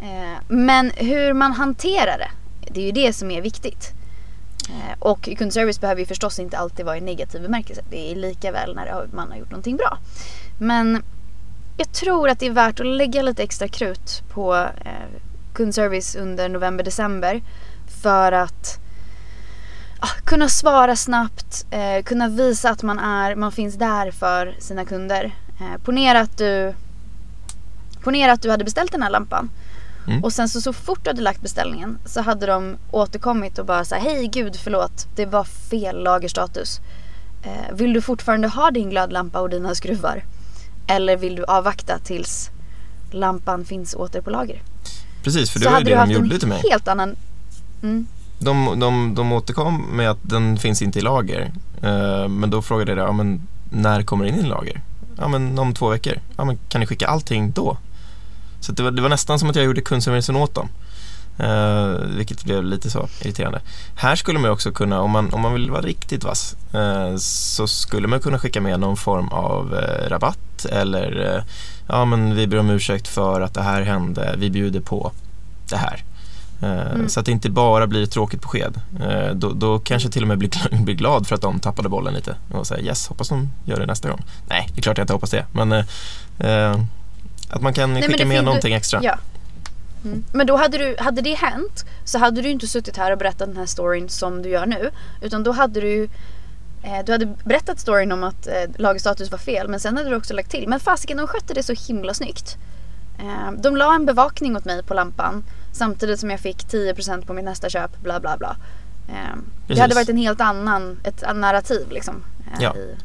Eh, 0.02 0.42
men 0.48 0.92
hur 0.96 1.34
man 1.34 1.54
hanterar 1.54 2.18
det, 2.18 2.32
det 2.72 2.82
är 2.82 2.86
ju 2.86 2.92
det 2.92 3.14
som 3.14 3.32
är 3.32 3.42
viktigt. 3.42 3.94
Eh, 4.70 4.96
och 5.00 5.30
kundservice 5.38 5.82
behöver 5.82 6.00
ju 6.00 6.06
förstås 6.06 6.40
inte 6.40 6.58
alltid 6.58 6.86
vara 6.86 6.98
i 6.98 7.02
negativ 7.02 7.42
bemärkelse. 7.42 7.82
Det 7.90 8.12
är 8.12 8.16
lika 8.16 8.52
väl 8.52 8.76
när 8.76 9.08
man 9.14 9.32
har 9.32 9.38
gjort 9.38 9.52
någonting 9.52 9.78
bra. 9.78 9.98
Men 10.60 11.04
jag 11.78 11.92
tror 11.92 12.30
att 12.30 12.40
det 12.40 12.46
är 12.46 12.52
värt 12.52 12.80
att 12.80 12.86
lägga 12.86 13.22
lite 13.22 13.44
extra 13.44 13.68
krut 13.68 14.24
på 14.30 14.56
eh, 14.56 15.22
kundservice 15.54 16.16
under 16.16 16.50
november-december. 16.50 17.42
För 18.02 18.32
att 18.32 18.80
kunna 20.24 20.50
svara 20.50 20.96
snabbt, 20.96 21.66
eh, 21.72 22.04
kunna 22.04 22.28
visa 22.28 22.70
att 22.70 22.84
man, 22.84 23.00
är, 23.00 23.36
man 23.36 23.52
finns 23.52 23.76
där 23.76 24.12
för 24.12 24.56
sina 24.60 24.86
kunder. 24.86 25.36
Eh, 25.60 25.82
ponera, 25.84 26.20
att 26.20 26.38
du, 26.38 26.74
ponera 28.04 28.32
att 28.32 28.42
du 28.42 28.52
hade 28.52 28.64
beställt 28.64 28.92
den 28.92 29.04
här 29.04 29.10
lampan. 29.10 29.50
Mm. 30.08 30.24
Och 30.24 30.34
sen 30.34 30.50
så, 30.50 30.62
så 30.62 30.74
fort 30.74 31.04
du 31.04 31.10
hade 31.10 31.22
lagt 31.22 31.42
beställningen 31.42 31.98
så 32.06 32.22
hade 32.22 32.46
de 32.46 32.78
återkommit 32.92 33.60
och 33.60 33.66
bara 33.66 33.86
sagt 33.86 34.04
hej 34.04 34.28
gud 34.28 34.56
förlåt 34.56 35.08
det 35.16 35.26
var 35.26 35.44
fel 35.44 36.04
lagerstatus. 36.04 36.80
Eh, 37.44 37.76
vill 37.76 37.94
du 37.94 38.02
fortfarande 38.02 38.48
ha 38.48 38.72
din 38.72 38.90
glödlampa 38.90 39.42
och 39.42 39.50
dina 39.50 39.76
skruvar? 39.76 40.24
Eller 40.88 41.18
vill 41.18 41.36
du 41.36 41.46
avvakta 41.46 42.00
tills 42.00 42.50
lampan 43.12 43.66
finns 43.66 43.96
åter 43.96 44.22
på 44.22 44.30
lager? 44.30 44.62
Precis, 45.24 45.52
för 45.52 45.60
det 45.60 45.66
så 45.66 45.72
var 45.72 45.80
ju 45.80 45.86
det 45.86 45.96
de 45.96 46.12
gjorde 46.12 46.40
till 46.40 46.48
mig. 46.48 46.62
helt 46.70 46.88
annan... 46.88 47.16
Mm. 47.84 48.08
De, 48.40 48.80
de, 48.80 49.16
de 49.16 49.32
återkom 49.32 49.86
med 49.92 50.10
att 50.10 50.20
den 50.22 50.58
finns 50.58 50.82
inte 50.82 51.00
i 51.00 51.02
lager. 51.02 51.52
Uh, 51.84 52.28
men 52.28 52.50
då 52.50 52.62
frågade 52.62 52.92
jag, 52.92 53.10
ja, 53.10 53.12
men 53.12 53.48
när 53.70 54.04
kommer 54.04 54.26
den 54.26 54.34
in 54.34 54.46
i 54.46 54.48
lager? 54.48 54.82
Ja 55.18 55.28
men 55.28 55.60
om 55.60 55.74
två 55.74 55.90
veckor. 55.90 56.14
Ja 56.38 56.46
men 56.46 56.58
kan 56.70 56.82
ni 56.82 56.88
skicka 56.88 57.08
allting 57.08 57.52
då? 57.52 57.78
Så 58.60 58.72
det 58.72 58.84
var, 58.84 58.92
det 58.92 59.02
var 59.02 59.10
nästan 59.10 59.40
som 59.40 59.50
att 59.50 59.56
jag 59.56 59.66
gjorde 59.66 59.82
kundservicen 59.82 60.36
åt 60.36 60.56
dem. 60.56 60.70
Uh, 61.40 62.18
vilket 62.18 62.44
blev 62.44 62.64
lite 62.64 62.90
så 62.90 63.08
irriterande. 63.22 63.62
Här 63.96 64.16
skulle 64.16 64.40
man 64.40 64.52
också 64.52 64.72
kunna, 64.72 65.02
om 65.02 65.12
man, 65.12 65.34
om 65.34 65.42
man 65.42 65.54
vill 65.54 65.72
vara 65.72 65.82
riktigt 65.82 66.24
vass, 66.24 66.56
uh, 66.76 67.18
så 67.18 67.68
skulle 67.68 68.08
man 68.08 68.20
kunna 68.20 68.40
skicka 68.40 68.62
med 68.62 68.80
någon 68.80 68.98
form 68.98 69.28
av 69.30 69.74
uh, 69.74 70.10
rabatt 70.10 70.66
eller 70.66 71.44
ja 71.88 72.06
men 72.06 72.36
vi 72.36 72.48
ber 72.48 72.58
om 72.58 72.70
ursäkt 72.70 73.08
för 73.08 73.42
att 73.42 73.54
det 73.54 73.62
här 73.62 73.82
hände, 73.82 74.36
vi 74.38 74.50
bjuder 74.50 74.80
på 74.80 75.12
det 75.70 75.78
här. 75.78 76.04
Mm. 76.62 77.10
Så 77.10 77.20
att 77.20 77.26
det 77.26 77.32
inte 77.32 77.50
bara 77.50 77.88
blir 77.88 78.04
ett 78.04 78.12
tråkigt 78.12 78.42
besked. 78.42 78.82
Då, 79.34 79.54
då 79.54 79.80
kanske 79.80 80.06
jag 80.06 80.14
till 80.14 80.22
och 80.22 80.28
med 80.28 80.38
blir, 80.38 80.84
blir 80.84 80.96
glad 80.96 81.28
för 81.28 81.36
att 81.36 81.42
de 81.42 81.60
tappade 81.60 81.90
bollen 81.90 82.14
lite 82.14 82.36
och 82.52 82.68
säger 82.68 82.84
yes, 82.84 83.08
hoppas 83.08 83.30
de 83.30 83.50
gör 83.66 83.80
det 83.80 83.86
nästa 83.86 84.10
gång. 84.10 84.22
Nej, 84.50 84.70
det 84.74 84.80
är 84.80 84.82
klart 84.82 84.98
jag 84.98 85.04
inte 85.04 85.14
hoppas 85.14 85.32
det. 85.32 85.46
Men 85.52 85.84
Att 87.50 87.62
man 87.62 87.74
kan 87.74 87.94
men 87.94 88.02
skicka 88.02 88.26
med 88.26 88.44
någonting 88.44 88.74
extra. 88.74 89.00
Ja. 89.04 89.18
Mm. 90.06 90.24
Men 90.32 90.48
då 90.48 90.58
hade, 90.58 90.78
du, 90.78 90.96
hade 91.00 91.22
det 91.22 91.34
hänt 91.34 91.86
så 92.06 92.18
hade 92.18 92.42
du 92.42 92.50
inte 92.50 92.68
suttit 92.68 92.98
här 92.98 93.12
och 93.12 93.18
berättat 93.18 93.48
den 93.48 93.58
här 93.58 93.66
storyn 93.66 94.10
som 94.10 94.42
du 94.42 94.50
gör 94.50 94.66
nu. 94.66 94.92
Utan 95.22 95.44
då 95.44 95.52
hade 95.52 95.82
du 95.82 96.04
eh, 96.84 97.06
du 97.06 97.12
hade 97.12 97.26
berättat 97.26 97.80
storyn 97.80 98.12
om 98.12 98.24
att 98.24 98.48
eh, 98.48 98.54
var 98.78 99.38
fel 99.38 99.68
men 99.68 99.80
sen 99.80 99.98
hade 99.98 100.10
du 100.10 100.16
också 100.16 100.34
lagt 100.34 100.52
till. 100.52 100.68
Men 100.68 100.80
fasiken 100.80 101.18
de 101.18 101.28
skötte 101.28 101.54
det 101.54 101.64
så 101.64 101.74
himla 101.88 102.14
snyggt. 102.14 102.58
Eh, 103.20 103.52
de 103.62 103.76
la 103.76 103.96
en 103.96 104.06
bevakning 104.06 104.56
åt 104.56 104.66
mig 104.66 104.84
på 104.84 104.94
lampan 104.94 105.44
samtidigt 105.78 106.20
som 106.20 106.30
jag 106.30 106.40
fick 106.40 106.66
10% 106.66 107.26
på 107.26 107.34
mitt 107.34 107.46
nästa 107.46 107.70
köp 107.70 108.02
bla 108.02 108.20
bla 108.20 108.38
bla. 108.38 108.56
Eh, 109.10 109.38
det 109.68 109.80
hade 109.80 109.96
varit 109.96 110.10
en 110.10 110.18
helt 110.18 110.42
annan, 110.42 110.98
ett 111.04 111.24
narrativ 111.36 111.88
liksom. 111.92 112.16
eh, 112.54 112.64
Ja. 112.64 112.76
i, 112.76 112.96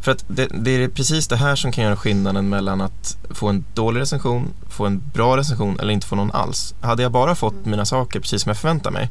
För 0.00 0.12
att 0.12 0.24
det, 0.28 0.48
det 0.54 0.70
är 0.70 0.88
precis 0.88 1.28
det 1.28 1.36
här 1.36 1.56
som 1.56 1.72
kan 1.72 1.84
göra 1.84 1.96
skillnaden 1.96 2.48
mellan 2.48 2.80
att 2.80 3.16
få 3.30 3.48
en 3.48 3.64
dålig 3.74 4.00
recension, 4.00 4.48
få 4.68 4.86
en 4.86 5.02
bra 5.14 5.36
recension 5.36 5.80
eller 5.80 5.92
inte 5.92 6.06
få 6.06 6.16
någon 6.16 6.32
alls. 6.32 6.74
Hade 6.80 7.02
jag 7.02 7.12
bara 7.12 7.34
fått 7.34 7.66
mina 7.66 7.84
saker 7.84 8.20
precis 8.20 8.42
som 8.42 8.50
jag 8.50 8.56
förväntar 8.56 8.90
mig, 8.90 9.10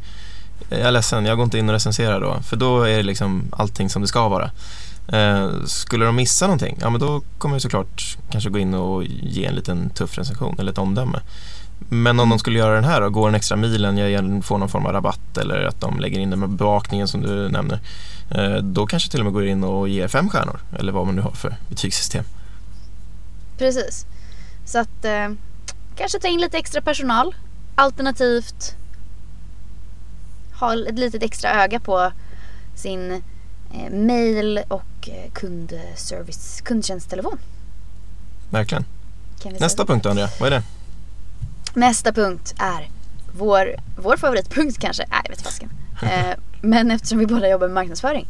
jag 0.69 0.79
är 0.79 0.91
ledsen, 0.91 1.25
jag 1.25 1.37
går 1.37 1.43
inte 1.43 1.57
in 1.57 1.69
och 1.69 1.73
recenserar 1.73 2.21
då. 2.21 2.41
För 2.41 2.57
då 2.57 2.83
är 2.83 2.97
det 2.97 3.03
liksom 3.03 3.43
allting 3.51 3.89
som 3.89 4.01
det 4.01 4.07
ska 4.07 4.29
vara. 4.29 4.51
Eh, 5.07 5.49
skulle 5.65 6.05
de 6.05 6.15
missa 6.15 6.45
någonting, 6.45 6.77
ja 6.81 6.89
men 6.89 6.99
då 6.99 7.21
kommer 7.37 7.55
jag 7.55 7.61
såklart 7.61 8.17
kanske 8.31 8.49
gå 8.49 8.59
in 8.59 8.73
och 8.73 9.03
ge 9.03 9.45
en 9.45 9.55
liten 9.55 9.89
tuff 9.89 10.17
recension 10.17 10.55
eller 10.59 10.71
ett 10.71 10.77
omdöme. 10.77 11.19
Men 11.79 12.19
om 12.19 12.29
de 12.29 12.39
skulle 12.39 12.59
göra 12.59 12.75
den 12.75 12.83
här 12.83 13.01
och 13.01 13.13
gå 13.13 13.25
den 13.25 13.35
extra 13.35 13.57
milen, 13.57 13.97
jag 13.97 14.45
får 14.45 14.57
någon 14.57 14.69
form 14.69 14.85
av 14.85 14.93
rabatt 14.93 15.37
eller 15.37 15.65
att 15.65 15.81
de 15.81 15.99
lägger 15.99 16.19
in 16.19 16.29
den 16.29 16.39
med 16.39 16.49
bevakningen 16.49 17.07
som 17.07 17.21
du 17.21 17.49
nämner. 17.49 17.79
Eh, 18.31 18.55
Då 18.55 18.85
kanske 18.87 19.11
till 19.11 19.19
och 19.19 19.25
med 19.25 19.33
går 19.33 19.45
in 19.45 19.63
och 19.63 19.89
ger 19.89 20.07
fem 20.07 20.29
stjärnor 20.29 20.59
eller 20.79 20.91
vad 20.91 21.05
man 21.05 21.15
nu 21.15 21.21
har 21.21 21.31
för 21.31 21.55
betygssystem. 21.69 22.23
Precis. 23.57 24.05
Så 24.65 24.79
att 24.79 25.05
eh, 25.05 25.29
kanske 25.95 26.19
ta 26.19 26.27
in 26.27 26.41
lite 26.41 26.57
extra 26.57 26.81
personal. 26.81 27.35
Alternativt 27.75 28.75
ha 30.59 30.73
ett 30.73 30.99
litet 30.99 31.23
extra 31.23 31.63
öga 31.63 31.79
på 31.79 32.11
sin 32.75 33.11
eh, 33.73 33.91
mail 33.91 34.61
och 34.67 35.09
eh, 35.09 35.31
kundservice, 35.33 36.61
kundtjänsttelefon. 36.61 37.39
Verkligen. 38.49 38.85
Nästa 39.59 39.85
punkt 39.85 40.05
Andrea, 40.05 40.29
vad 40.39 40.47
är 40.47 40.51
det? 40.51 40.63
Nästa 41.77 42.11
punkt 42.11 42.53
är 42.59 42.89
vår, 43.37 43.75
vår 43.97 44.17
favoritpunkt 44.17 44.79
kanske. 44.79 45.05
Nej, 45.09 45.19
jag 45.23 45.29
vet 45.29 45.41
fasken. 45.41 45.69
Eh, 46.01 46.35
men 46.61 46.91
eftersom 46.91 47.19
vi 47.19 47.25
båda 47.25 47.49
jobbar 47.49 47.67
med 47.67 47.73
marknadsföring. 47.73 48.27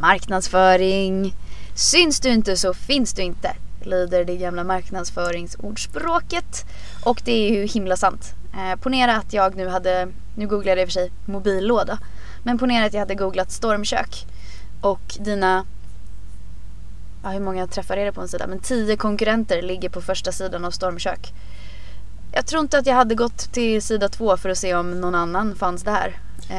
Marknadsföring. 0.00 1.34
Syns 1.74 2.20
du 2.20 2.28
inte 2.28 2.56
så 2.56 2.74
finns 2.74 3.12
du 3.12 3.22
inte. 3.22 3.56
Lyder 3.82 4.24
det 4.24 4.36
gamla 4.36 4.64
marknadsföringsordspråket. 4.64 6.64
Och 7.04 7.22
det 7.24 7.32
är 7.32 7.54
ju 7.54 7.66
himla 7.66 7.96
sant. 7.96 8.34
Eh, 8.54 8.76
ponera 8.80 9.16
att 9.16 9.32
jag 9.32 9.56
nu 9.56 9.68
hade, 9.68 10.08
nu 10.34 10.46
googlade 10.46 10.80
jag 10.80 10.80
i 10.80 10.84
och 10.84 10.88
för 10.88 10.92
sig 10.92 11.12
mobillåda. 11.24 11.98
Men 12.42 12.58
ponera 12.58 12.86
att 12.86 12.92
jag 12.92 13.00
hade 13.00 13.14
googlat 13.14 13.52
stormkök. 13.52 14.26
Och 14.80 15.16
dina, 15.20 15.66
ja 17.22 17.30
hur 17.30 17.40
många 17.40 17.66
träffar 17.66 17.96
är 17.96 18.04
det 18.04 18.12
på 18.12 18.20
en 18.20 18.28
sida? 18.28 18.46
Men 18.46 18.58
tio 18.58 18.96
konkurrenter 18.96 19.62
ligger 19.62 19.88
på 19.88 20.00
första 20.00 20.32
sidan 20.32 20.64
av 20.64 20.70
stormkök. 20.70 21.32
Jag 22.32 22.46
tror 22.46 22.60
inte 22.62 22.78
att 22.78 22.86
jag 22.86 22.94
hade 22.94 23.14
gått 23.14 23.38
till 23.52 23.82
sida 23.82 24.08
två 24.08 24.36
för 24.36 24.48
att 24.48 24.58
se 24.58 24.74
om 24.74 25.00
någon 25.00 25.14
annan 25.14 25.54
fanns 25.54 25.82
där. 25.82 26.16
Eh, 26.50 26.56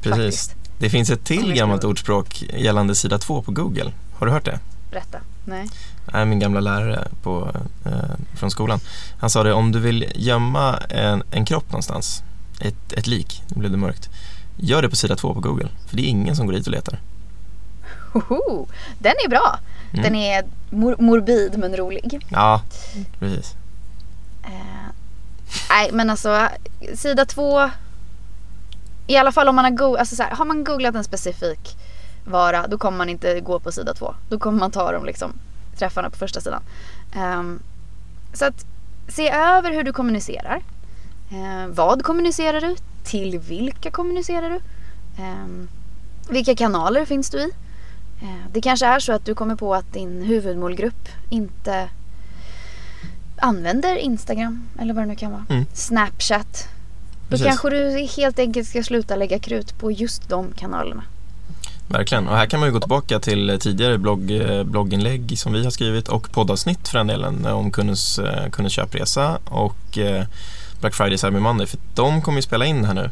Precis. 0.00 0.10
Faktiskt. 0.22 0.54
Det 0.78 0.90
finns 0.90 1.10
ett 1.10 1.24
till 1.24 1.52
gammalt 1.54 1.84
ordspråk 1.84 2.42
gällande 2.56 2.94
sida 2.94 3.18
två 3.18 3.42
på 3.42 3.52
Google. 3.52 3.92
Har 4.18 4.26
du 4.26 4.32
hört 4.32 4.44
det? 4.44 4.58
Berätta. 4.90 5.18
Nej. 5.44 5.68
Nej, 6.12 6.24
min 6.26 6.38
gamla 6.38 6.60
lärare 6.60 7.08
på, 7.22 7.50
eh, 7.84 7.92
från 8.38 8.50
skolan. 8.50 8.80
Han 9.20 9.30
sa 9.30 9.42
det, 9.42 9.52
om 9.52 9.72
du 9.72 9.80
vill 9.80 10.12
gömma 10.14 10.76
en, 10.78 11.22
en 11.30 11.44
kropp 11.44 11.70
någonstans, 11.70 12.22
ett, 12.60 12.92
ett 12.92 13.06
lik, 13.06 13.42
nu 13.48 13.58
blev 13.58 13.70
det 13.70 13.76
mörkt. 13.76 14.08
Gör 14.56 14.82
det 14.82 14.88
på 14.88 14.96
sida 14.96 15.16
två 15.16 15.34
på 15.34 15.40
Google, 15.40 15.68
för 15.88 15.96
det 15.96 16.02
är 16.02 16.06
ingen 16.08 16.36
som 16.36 16.46
går 16.46 16.52
dit 16.52 16.66
och 16.66 16.72
letar. 16.72 17.00
Hoho, 18.12 18.66
den 18.98 19.12
är 19.24 19.28
bra. 19.28 19.58
Mm. 19.92 20.02
Den 20.02 20.14
är 20.14 20.44
mor- 20.70 20.96
morbid 20.98 21.58
men 21.58 21.76
rolig. 21.76 22.26
Ja, 22.28 22.62
precis. 23.18 23.54
Eh, 24.44 24.81
nej 25.72 25.90
men 25.92 26.10
alltså 26.10 26.48
sida 26.94 27.24
två. 27.24 27.70
I 29.06 29.16
alla 29.16 29.32
fall 29.32 29.48
om 29.48 29.56
man 29.56 29.64
har, 29.64 29.72
go- 29.72 29.96
alltså, 29.96 30.16
så 30.16 30.22
här, 30.22 30.30
har 30.30 30.44
man 30.44 30.64
googlat 30.64 30.94
en 30.94 31.04
specifik 31.04 31.76
vara 32.24 32.66
då 32.66 32.78
kommer 32.78 32.98
man 32.98 33.08
inte 33.08 33.40
gå 33.40 33.60
på 33.60 33.72
sida 33.72 33.94
två. 33.94 34.14
Då 34.28 34.38
kommer 34.38 34.58
man 34.58 34.70
ta 34.70 34.92
de 34.92 35.04
liksom, 35.04 35.32
träffarna 35.78 36.10
på 36.10 36.16
första 36.16 36.40
sidan. 36.40 36.62
Um, 37.16 37.62
så 38.34 38.44
att 38.44 38.64
se 39.08 39.30
över 39.30 39.70
hur 39.72 39.82
du 39.82 39.92
kommunicerar. 39.92 40.62
Um, 41.32 41.74
vad 41.74 42.02
kommunicerar 42.02 42.60
du? 42.60 42.76
Till 43.04 43.38
vilka 43.38 43.90
kommunicerar 43.90 44.50
du? 44.50 44.60
Um, 45.22 45.68
vilka 46.28 46.54
kanaler 46.56 47.04
finns 47.04 47.30
du 47.30 47.38
i? 47.38 47.50
Det 48.52 48.60
kanske 48.60 48.86
är 48.86 48.98
så 49.00 49.12
att 49.12 49.24
du 49.24 49.34
kommer 49.34 49.56
på 49.56 49.74
att 49.74 49.92
din 49.92 50.22
huvudmålgrupp 50.22 51.08
inte 51.30 51.88
använder 53.42 53.96
Instagram 53.96 54.68
eller 54.78 54.94
vad 54.94 55.02
det 55.02 55.08
nu 55.08 55.16
kan 55.16 55.30
vara. 55.30 55.44
Mm. 55.48 55.66
Snapchat. 55.72 56.68
Då 57.22 57.28
Precis. 57.28 57.46
kanske 57.46 57.70
du 57.70 58.08
helt 58.16 58.38
enkelt 58.38 58.68
ska 58.68 58.82
sluta 58.82 59.16
lägga 59.16 59.38
krut 59.38 59.78
på 59.78 59.90
just 59.90 60.28
de 60.28 60.52
kanalerna. 60.56 61.02
Verkligen. 61.88 62.28
Och 62.28 62.36
här 62.36 62.46
kan 62.46 62.60
man 62.60 62.68
ju 62.68 62.72
gå 62.72 62.80
tillbaka 62.80 63.20
till 63.20 63.58
tidigare 63.60 63.98
blogg, 63.98 64.30
eh, 64.30 64.64
blogginlägg 64.64 65.38
som 65.38 65.52
vi 65.52 65.64
har 65.64 65.70
skrivit 65.70 66.08
och 66.08 66.32
poddavsnitt 66.32 66.88
för 66.88 66.98
den 66.98 67.06
delen 67.06 67.44
eh, 67.44 67.52
om 67.52 67.70
kundens, 67.70 68.18
eh, 68.18 68.50
kundens 68.50 68.72
köpresa 68.72 69.38
och 69.44 69.98
Black 70.80 70.94
Friday, 70.94 71.18
Cyber 71.18 71.40
Monday. 71.40 71.66
För 71.66 71.78
de 71.94 72.22
kommer 72.22 72.38
ju 72.38 72.42
spela 72.42 72.66
in 72.66 72.84
här 72.84 72.94
nu 72.94 73.10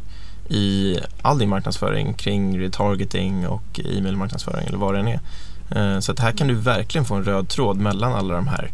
i 0.56 0.98
all 1.22 1.38
din 1.38 1.48
marknadsföring 1.48 2.14
kring 2.14 2.60
retargeting 2.60 3.48
och 3.48 3.80
e-mailmarknadsföring 3.84 4.66
eller 4.66 4.78
vad 4.78 4.94
det 4.94 5.00
än 5.00 5.08
är. 5.08 6.00
Så 6.00 6.12
att 6.12 6.18
här 6.18 6.32
kan 6.32 6.48
du 6.48 6.54
verkligen 6.54 7.04
få 7.04 7.14
en 7.14 7.24
röd 7.24 7.48
tråd 7.48 7.76
mellan 7.76 8.12
alla 8.12 8.34
de 8.34 8.48
här, 8.48 8.70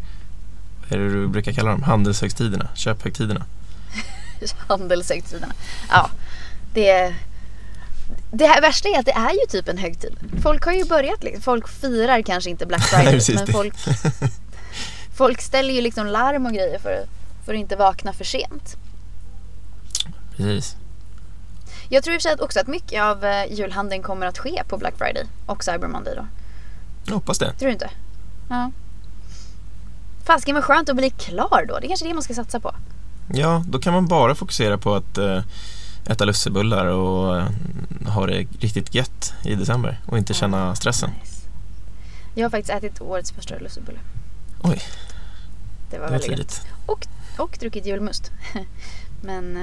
är 0.95 0.99
det 0.99 1.09
du 1.09 1.27
brukar 1.27 1.51
kalla 1.51 1.71
dem, 1.71 1.83
handelshögtiderna, 1.83 2.67
köphögtiderna. 2.73 3.45
Handelshögtiderna. 4.67 5.53
Ja, 5.89 6.09
det... 6.73 7.15
Det 8.31 8.47
här 8.47 8.61
värsta 8.61 8.89
är 8.89 8.99
att 8.99 9.05
det 9.05 9.11
är 9.11 9.31
ju 9.31 9.47
typ 9.49 9.67
en 9.67 9.77
högtid. 9.77 10.15
Folk 10.43 10.65
har 10.65 10.73
ju 10.73 10.85
börjat, 10.85 11.23
liksom- 11.23 11.41
folk 11.41 11.67
firar 11.67 12.21
kanske 12.21 12.49
inte 12.49 12.65
Black 12.65 12.81
Friday 12.89 13.13
Precis 13.13 13.35
men 13.35 13.47
folk, 13.47 13.73
folk 15.17 15.41
ställer 15.41 15.73
ju 15.73 15.81
liksom 15.81 16.07
larm 16.07 16.45
och 16.45 16.53
grejer 16.53 16.79
för, 16.79 17.05
för 17.45 17.53
att 17.53 17.59
inte 17.59 17.75
vakna 17.75 18.13
för 18.13 18.23
sent. 18.23 18.77
Precis. 20.37 20.75
Jag 21.89 22.03
tror 22.03 22.15
i 22.15 22.17
och 22.17 22.21
för 22.21 22.29
sig 22.29 22.39
också 22.39 22.59
att 22.59 22.67
mycket 22.67 23.01
av 23.03 23.25
eh, 23.25 23.53
julhandeln 23.53 24.03
kommer 24.03 24.27
att 24.27 24.37
ske 24.37 24.63
på 24.67 24.77
Black 24.77 24.93
Friday 24.97 25.25
och 25.45 25.63
Cyber 25.63 25.87
Monday 25.87 26.15
då. 26.15 26.27
Jag 27.05 27.13
hoppas 27.13 27.39
det. 27.39 27.51
Tror 27.51 27.67
du 27.67 27.73
inte? 27.73 27.89
Ja. 28.49 28.71
Fasken 30.27 30.55
vad 30.55 30.63
skönt 30.63 30.89
att 30.89 30.95
bli 30.95 31.09
klar 31.09 31.65
då. 31.67 31.79
Det 31.79 31.85
är 31.85 31.87
kanske 31.87 32.05
är 32.05 32.07
det 32.07 32.13
man 32.13 32.23
ska 32.23 32.33
satsa 32.33 32.59
på. 32.59 32.75
Ja, 33.33 33.63
då 33.67 33.79
kan 33.79 33.93
man 33.93 34.07
bara 34.07 34.35
fokusera 34.35 34.77
på 34.77 34.95
att 34.95 35.17
eh, 35.17 35.41
äta 36.05 36.25
lussebullar 36.25 36.85
och 36.85 37.37
eh, 37.37 37.45
ha 38.07 38.25
det 38.27 38.33
riktigt 38.59 38.95
gött 38.95 39.33
i 39.43 39.55
december 39.55 39.99
och 40.05 40.17
inte 40.17 40.33
känna 40.33 40.75
stressen. 40.75 41.09
Nice. 41.09 41.47
Jag 42.35 42.45
har 42.45 42.49
faktiskt 42.49 42.69
ätit 42.73 43.01
årets 43.01 43.31
första 43.31 43.57
lussebulle. 43.59 43.99
Oj, 44.63 44.81
Det 45.89 45.97
var 45.99 46.05
det 46.05 46.11
var 46.11 46.19
väldigt 46.19 46.29
gött. 46.39 46.49
tidigt. 46.49 46.67
Och 47.39 47.57
druckit 47.59 47.85
julmust. 47.85 48.31
Men 49.21 49.57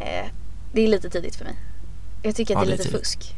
eh, 0.00 0.08
eh, 0.08 0.26
det 0.72 0.80
är 0.84 0.88
lite 0.88 1.10
tidigt 1.10 1.36
för 1.36 1.44
mig. 1.44 1.54
Jag 2.22 2.36
tycker 2.36 2.56
att 2.56 2.60
Ja, 2.62 2.66
det 2.66 2.72
är 2.72 2.76
det 2.76 2.82
är 2.82 2.84
lite 2.84 2.90
tidigt. 2.90 3.06
fusk. 3.06 3.34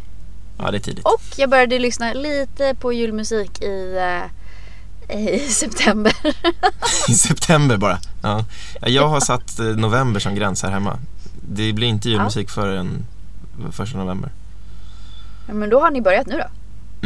Ja, 0.59 0.71
det 0.71 0.77
är 0.77 0.81
tidigt. 0.81 1.05
Och 1.05 1.23
jag 1.37 1.51
började 1.51 1.79
lyssna 1.79 2.13
lite 2.13 2.75
på 2.81 2.93
julmusik 2.93 3.63
i, 3.63 3.97
eh, 3.97 4.31
i 5.13 5.39
september. 5.49 6.13
I 7.09 7.15
september 7.15 7.77
bara. 7.77 7.99
Ja. 8.23 8.45
Ja, 8.81 8.89
Jag 8.89 9.09
har 9.09 9.21
satt 9.21 9.59
eh, 9.59 9.65
november 9.67 10.21
som 10.21 10.35
gräns 10.35 10.63
här 10.63 10.71
hemma. 10.71 10.99
Det 11.43 11.73
blir 11.73 11.89
inte 11.89 12.09
julmusik 12.11 12.51
förrän 12.51 13.07
första 13.73 13.99
november. 13.99 14.31
Ja, 15.49 15.55
Men 15.55 15.71
då 15.71 15.81
har 15.81 15.91
ni 15.91 16.01
börjat 16.01 16.27
nu 16.27 16.37
då? 16.39 16.45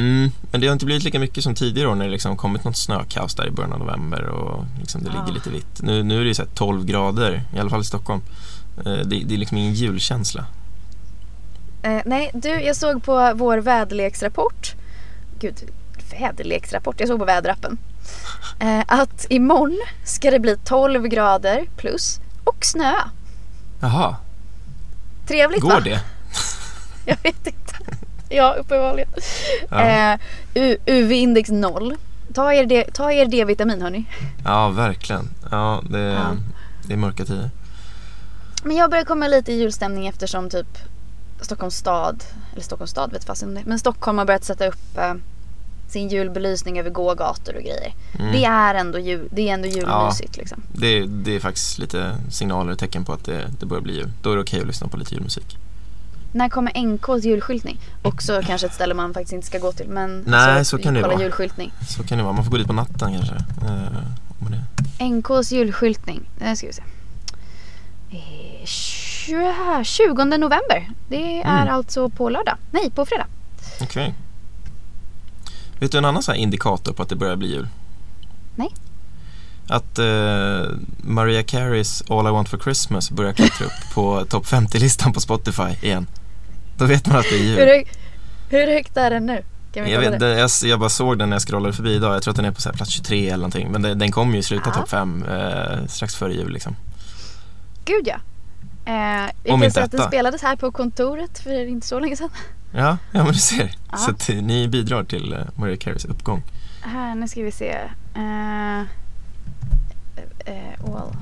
Mm, 0.01 0.31
men 0.53 0.61
det 0.61 0.67
har 0.67 0.73
inte 0.73 0.87
blivit 0.87 1.05
lika 1.05 1.19
mycket 1.19 1.45
som 1.45 1.55
tidigare 1.55 1.89
år 1.89 1.95
när 1.95 2.05
det 2.05 2.11
liksom 2.11 2.37
kommit 2.37 2.65
något 2.65 2.77
snökaos 2.77 3.35
där 3.35 3.47
i 3.47 3.51
början 3.51 3.73
av 3.73 3.79
november 3.79 4.23
och 4.25 4.65
liksom 4.81 5.03
det 5.03 5.11
ligger 5.11 5.33
lite 5.33 5.51
vitt. 5.51 5.83
Nu, 5.83 6.03
nu 6.03 6.17
är 6.19 6.21
det 6.23 6.29
ju 6.29 6.35
så 6.35 6.43
här 6.43 6.49
12 6.55 6.85
grader, 6.85 7.43
i 7.57 7.59
alla 7.59 7.71
fall 7.71 7.81
i 7.81 7.85
Stockholm. 7.85 8.21
Eh, 8.87 8.93
Det, 8.93 9.23
det 9.25 9.35
är 9.35 9.39
liksom 9.39 9.57
ingen 9.59 9.75
julkänsla. 9.75 10.47
Eh, 11.83 12.01
nej, 12.05 12.31
du, 12.35 12.49
jag 12.49 12.77
såg 12.77 13.03
på 13.05 13.33
vår 13.35 13.59
väderleksrapport. 13.59 14.75
Gud, 15.41 15.55
väderleksrapport? 16.21 17.01
Jag 17.01 17.09
såg 17.09 17.19
på 17.19 17.25
väderappen. 17.25 17.79
Eh, 18.59 18.83
att 18.89 19.27
imorgon 19.31 19.81
ska 20.05 20.31
det 20.31 20.39
bli 20.41 20.57
12 20.65 21.07
grader 21.09 21.67
plus 21.77 22.21
och 22.45 22.65
snö. 22.65 22.93
Jaha, 23.81 24.17
Trevligt 25.27 25.65
va? 25.65 25.75
går 25.75 25.81
det? 25.81 26.01
Jag 27.05 27.17
vet 27.23 27.47
inte. 27.47 27.75
Ja, 28.29 28.53
uppenbarligen. 28.59 29.09
Ja. 29.71 29.81
Eh, 30.13 30.19
U- 30.55 30.77
UV-index 30.87 31.51
0. 31.51 31.97
ta 32.35 32.53
er, 32.53 32.65
D- 32.67 32.87
ta 32.95 33.13
er 33.13 33.27
D-vitamin 33.27 33.83
hörni. 33.83 34.05
Ja, 34.45 34.69
verkligen. 34.69 35.31
Ja, 35.51 35.83
det, 35.91 35.99
Ja. 36.01 36.27
det 36.87 36.93
är 36.93 36.97
mörka 36.97 37.25
tider. 37.25 37.51
Men 38.65 38.77
jag 38.77 38.91
börjar 38.91 39.05
komma 39.05 39.29
lite 39.29 39.53
i 39.53 39.59
julstämning 39.61 40.07
eftersom 40.07 40.51
typ 40.51 40.79
Stockholms 41.41 41.75
stad, 41.77 42.25
eller 42.53 42.63
Stockholms 42.63 42.91
stad 42.91 43.13
vet 43.13 43.25
fasen 43.25 43.59
men 43.65 43.79
Stockholm 43.79 44.19
har 44.19 44.25
börjat 44.25 44.45
sätta 44.45 44.67
upp 44.67 44.99
eh, 44.99 45.15
sin 45.89 46.09
julbelysning 46.09 46.79
över 46.79 46.91
gågator 46.91 47.55
och 47.57 47.63
grejer. 47.63 47.95
Mm. 48.19 48.33
Det 48.33 48.45
är 48.45 48.75
ändå, 48.75 48.99
jul, 48.99 49.29
det 49.33 49.49
är 49.49 49.55
ändå 49.55 49.69
julmysigt 49.69 50.37
liksom. 50.37 50.63
Det, 50.73 51.07
det 51.07 51.37
är 51.37 51.41
faktiskt 51.41 51.79
lite 51.79 52.17
signaler 52.31 52.73
och 52.73 52.79
tecken 52.79 53.05
på 53.05 53.13
att 53.13 53.25
det, 53.25 53.51
det 53.61 53.67
börjar 53.67 53.83
bli 53.83 53.95
jul. 53.95 54.11
Då 54.23 54.33
är 54.33 54.37
det 54.37 54.43
okej 54.43 54.61
att 54.61 54.67
lyssna 54.67 54.89
på 54.89 54.97
lite 54.97 55.15
julmusik. 55.15 55.57
När 56.33 56.49
kommer 56.49 56.83
NKs 56.83 57.25
julskyltning? 57.25 57.81
Också 58.03 58.41
kanske 58.47 58.67
ett 58.67 58.75
ställe 58.75 58.95
man 58.95 59.15
faktiskt 59.15 59.33
inte 59.33 59.47
ska 59.47 59.59
gå 59.59 59.73
till 59.73 59.89
men 59.89 60.25
Nej, 60.27 60.65
så 60.65 60.79
kan 60.79 60.95
det 60.95 61.03
vara. 61.03 61.21
julskyltning. 61.23 61.73
Så 61.89 62.03
kan 62.03 62.19
det 62.19 62.25
vara. 62.25 62.35
Man 62.35 62.45
får 62.45 62.51
gå 62.51 62.57
dit 62.57 62.67
på 62.67 62.73
natten 62.73 63.13
kanske. 63.15 63.35
Eh. 63.35 65.09
NKs 65.11 65.53
julskyltning, 65.53 66.21
det 66.39 66.57
ska 66.57 66.67
vi 66.67 66.73
se. 66.73 66.83
Eh, 68.11 68.65
20 68.65 69.85
20 69.85 70.25
november. 70.25 70.91
Det 71.09 71.43
är 71.43 71.61
Mm. 71.63 71.75
alltså 71.75 72.09
på 72.09 72.29
lördag. 72.29 72.57
Nej, 72.71 72.91
på 72.91 73.07
fredag. 73.07 73.27
Okej. 73.83 74.15
Vet 75.81 75.93
du 75.93 75.99
en 75.99 76.05
annan 76.05 76.23
så 76.23 76.35
indikator 76.35 76.93
på 76.93 77.03
att 77.03 77.09
det 77.09 77.17
börjar 77.17 77.37
bli 77.37 77.49
jul? 77.49 77.69
Nej. 78.57 78.69
Att 79.69 79.99
eh, 79.99 80.63
Maria 81.03 81.43
Careys 81.43 82.03
All 82.11 82.27
I 82.27 82.31
Want 82.31 82.49
For 82.49 82.59
Christmas 82.59 83.11
börjar 83.11 83.33
klättra 83.33 83.67
upp 83.67 83.95
på 83.95 84.25
topp 84.29 84.47
50-listan 84.47 85.13
på 85.13 85.21
Spotify 85.21 85.69
igen. 85.83 86.07
Då 86.79 86.85
vet 86.85 87.07
man 87.07 87.17
att 87.17 87.27
det 87.31 87.37
är 87.37 87.39
Hur, 87.39 87.47
jul. 87.49 87.59
hög, 87.69 87.89
hur 88.51 88.67
högt 88.75 88.97
är 88.97 89.11
den 89.11 89.27
nu? 89.27 89.43
Jag, 89.73 90.01
vet, 90.01 90.21
det? 90.21 90.39
jag, 90.39 90.51
jag 90.65 90.81
bara 90.81 90.89
såg 90.89 91.19
den 91.19 91.31
när 91.31 91.35
jag 91.35 91.43
scrollade 91.43 91.75
förbi 91.75 91.95
idag. 91.95 92.15
Jag 92.15 92.23
tror 92.23 92.33
att 92.33 92.37
den 92.37 92.45
är 92.45 92.51
på 92.51 92.61
så 92.61 92.73
plats 92.73 92.91
23 92.91 93.27
eller 93.27 93.37
någonting. 93.37 93.69
Men 93.73 93.83
det, 93.83 93.95
den 93.95 94.13
kommer 94.13 94.39
ju 94.51 94.57
av 94.57 94.63
Ja. 94.67 94.71
topp 94.73 94.89
5 94.89 95.25
eh, 95.25 95.87
strax 95.89 96.15
före 96.17 96.35
jul 96.35 96.53
liksom. 96.53 96.77
Gud 97.85 98.03
ja. 98.07 98.17
Eh, 98.85 98.95
jag 98.95 99.55
Om 99.55 99.61
kan 99.61 99.65
inte 99.65 99.71
säga 99.71 99.85
att 99.85 99.91
den 99.93 100.07
spelades 100.07 100.43
här 100.43 100.57
på 100.57 100.73
kontoret 100.73 101.39
för 101.39 101.67
inte 101.67 101.87
så 101.87 102.01
länge 102.01 102.17
sedan. 102.17 102.31
Ja, 102.73 102.97
ja 103.13 103.25
men 103.25 103.33
du 103.33 103.39
ser. 103.39 103.77
Ja. 103.93 103.97
Så 103.97 104.11
att, 104.11 104.29
eh, 104.29 104.37
ni 104.37 104.69
bidrar 104.69 105.05
till 105.05 105.33
eh, 105.33 105.39
Maria 105.55 105.77
Careys 105.77 106.05
uppgång. 106.05 106.43
Här, 106.83 107.15
nu 107.15 107.29
ska 107.29 107.43
vi 107.43 107.53
se. 107.53 107.71
Eh, 108.15 108.81
eh, 110.47 110.85
all 110.85 111.13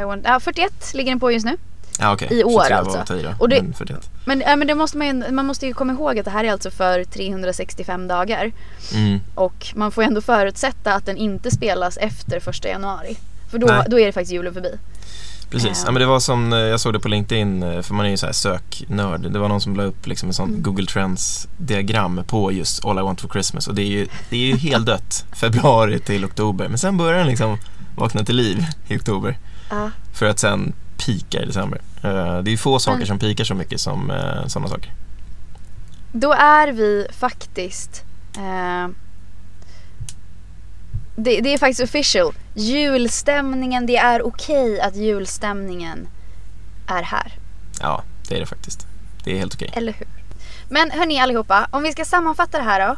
I 0.00 0.04
want, 0.04 0.24
ja, 0.26 0.40
41 0.40 0.94
ligger 0.94 1.10
den 1.12 1.20
på 1.20 1.32
just 1.32 1.46
nu. 1.46 1.56
Ja 2.00 2.12
okej. 2.12 2.28
I 2.40 2.44
år 2.44 2.62
23 2.62 2.74
var 2.82 2.96
alltså. 2.98 3.14
då, 3.22 3.34
Och 3.38 3.48
det- 3.48 3.62
men 3.62 3.74
41. 3.74 4.10
Men, 4.24 4.40
ja, 4.40 4.56
men 4.56 4.66
det 4.68 4.74
måste 4.74 4.98
man, 4.98 5.06
ju- 5.06 5.32
man 5.32 5.46
måste 5.46 5.66
ju 5.66 5.72
komma 5.74 5.92
ihåg 5.92 6.18
att 6.18 6.24
det 6.24 6.30
här 6.30 6.44
är 6.44 6.52
alltså 6.52 6.70
för 6.70 7.04
365 7.04 8.08
dagar. 8.08 8.52
Mm. 8.94 9.20
Och 9.34 9.66
man 9.74 9.92
får 9.92 10.04
ju 10.04 10.08
ändå 10.08 10.20
förutsätta 10.20 10.94
att 10.94 11.06
den 11.06 11.16
inte 11.16 11.50
spelas 11.50 11.96
efter 11.96 12.40
första 12.40 12.68
januari. 12.68 13.16
För 13.50 13.58
då, 13.58 13.66
Nej. 13.66 13.84
då 13.88 14.00
är 14.00 14.06
det 14.06 14.12
faktiskt 14.12 14.32
julen 14.32 14.54
förbi. 14.54 14.78
Precis, 15.50 15.82
Ja. 15.86 15.92
men 15.92 16.00
det 16.00 16.06
var 16.06 16.20
som, 16.20 16.52
eh, 16.52 16.58
jag 16.58 16.80
såg 16.80 16.92
det 16.92 17.00
på 17.00 17.08
LinkedIn, 17.08 17.62
eh, 17.62 17.82
för 17.82 17.94
man 17.94 18.06
är 18.06 18.10
ju 18.10 18.16
så 18.16 18.26
här 18.26 18.32
söknörd. 18.32 19.20
Det 19.32 19.38
var 19.38 19.48
någon 19.48 19.60
som 19.60 19.76
la 19.76 19.82
upp 19.82 20.06
liksom 20.06 20.28
en 20.28 20.32
sån 20.34 20.48
Mm. 20.48 20.62
Google 20.62 20.86
Trends 20.86 21.48
diagram 21.58 22.20
på 22.26 22.52
just 22.52 22.84
All 22.84 22.98
I 22.98 23.02
Want 23.02 23.20
For 23.20 23.28
Christmas 23.28 23.68
och 23.68 23.74
det 23.74 23.82
är 23.82 23.86
ju, 23.86 24.08
det 24.30 24.36
är 24.36 24.40
ju 24.46 24.56
helt 24.56 24.86
dött, 24.86 25.24
februari 25.32 25.98
till 25.98 26.24
oktober. 26.24 26.68
Men 26.68 26.78
sen 26.78 26.96
börjar 26.96 27.18
den 27.18 27.26
liksom 27.26 27.58
vakna 27.96 28.24
till 28.24 28.36
liv 28.36 28.66
i 28.88 28.96
oktober 28.96 29.38
Ja. 29.70 29.90
för 30.12 30.26
att 30.26 30.38
sen 30.38 30.72
pika 30.96 31.42
i 31.42 31.46
december. 31.46 31.80
Eh, 32.02 32.10
Det 32.42 32.50
är 32.50 32.52
ju 32.52 32.56
få 32.56 32.78
saker 32.78 32.98
Men- 32.98 33.06
som 33.06 33.18
pikar 33.18 33.44
så 33.44 33.54
mycket 33.54 33.80
som 33.80 34.12
sådana 34.46 34.68
saker. 34.68 34.92
Då 36.12 36.32
är 36.32 36.72
vi 36.72 37.06
faktiskt 37.18 38.02
eh, 38.36 38.88
det, 41.18 41.40
det 41.40 41.54
är 41.54 41.58
faktiskt 41.58 41.80
official. 41.80 42.34
Julstämningen, 42.54 43.86
det 43.86 43.96
är 43.96 44.26
okej 44.26 44.80
att 44.80 44.96
julstämningen 44.96 46.08
är 46.88 47.02
här. 47.02 47.32
Ja, 47.80 48.02
det 48.28 48.36
är 48.36 48.40
det 48.40 48.46
faktiskt. 48.46 48.86
Det 49.24 49.32
är 49.32 49.38
helt 49.38 49.54
okej. 49.54 49.70
Eller 49.74 49.92
hur? 49.92 50.08
Men 50.68 50.90
hörni 50.90 51.20
allihopa, 51.20 51.68
om 51.70 51.82
vi 51.82 51.92
ska 51.92 52.04
sammanfatta 52.04 52.58
det 52.58 52.64
här 52.64 52.88
då. 52.88 52.96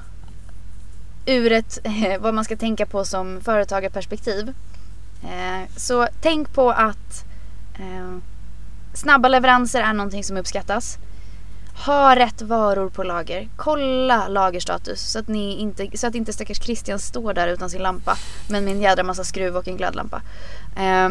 Ur 1.33 1.53
ett, 1.53 1.79
vad 2.21 2.35
man 2.35 2.45
ska 2.45 2.57
tänka 2.57 2.87
på 2.87 3.05
som 3.05 3.41
företagarperspektiv. 3.41 4.55
Eh, 5.23 5.69
så 5.77 6.09
tänk 6.21 6.55
på 6.55 6.71
att 6.71 7.25
eh, 7.75 8.19
snabba 8.95 9.29
leveranser 9.29 9.81
är 9.81 9.93
någonting 9.93 10.25
som 10.25 10.37
uppskattas. 10.37 10.99
Ha 11.87 12.17
rätt 12.17 12.43
varor 12.43 12.91
på 12.91 13.03
lager. 13.03 13.49
Kolla 13.57 14.29
lagerstatus 14.29 15.01
så 15.01 15.19
att, 15.19 15.29
ni 15.29 15.57
inte, 15.57 15.99
så 15.99 16.07
att 16.07 16.15
inte 16.15 16.33
stackars 16.33 16.63
Christian 16.63 16.99
står 16.99 17.35
där 17.35 17.49
utan 17.49 17.71
sin 17.71 17.83
lampa. 17.83 18.17
Men 18.49 18.65
med 18.65 18.75
en 18.75 18.81
jädra 18.81 19.03
massa 19.03 19.25
skruv 19.25 19.57
och 19.57 19.69
en 19.69 19.77
glödlampa. 19.77 20.23
Eh, 20.77 21.09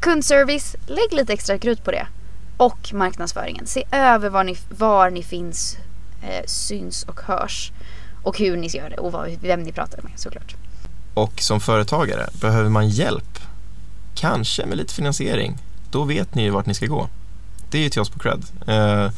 kundservice, 0.00 0.76
lägg 0.86 1.12
lite 1.12 1.32
extra 1.32 1.58
krut 1.58 1.84
på 1.84 1.90
det. 1.90 2.06
Och 2.56 2.94
marknadsföringen. 2.94 3.66
Se 3.66 3.84
över 3.92 4.28
var 4.28 4.44
ni, 4.44 4.56
var 4.78 5.10
ni 5.10 5.22
finns, 5.22 5.76
eh, 6.22 6.44
syns 6.46 7.02
och 7.02 7.20
hörs. 7.20 7.72
Och 8.22 8.38
hur 8.38 8.56
ni 8.56 8.66
gör 8.66 8.90
det 8.90 8.96
och 8.96 9.12
vad, 9.12 9.30
vem 9.40 9.62
ni 9.62 9.72
pratar 9.72 10.02
med 10.02 10.12
såklart. 10.16 10.54
Och 11.14 11.40
som 11.40 11.60
företagare, 11.60 12.28
behöver 12.40 12.70
man 12.70 12.88
hjälp, 12.88 13.38
kanske 14.14 14.66
med 14.66 14.76
lite 14.78 14.94
finansiering, 14.94 15.58
då 15.90 16.04
vet 16.04 16.34
ni 16.34 16.42
ju 16.42 16.50
vart 16.50 16.66
ni 16.66 16.74
ska 16.74 16.86
gå. 16.86 17.08
Det 17.70 17.78
är 17.78 17.82
ju 17.82 17.88
till 17.88 18.00
oss 18.00 18.10
på 18.10 18.18
Cred. 18.18 18.44
Eh, 18.66 19.10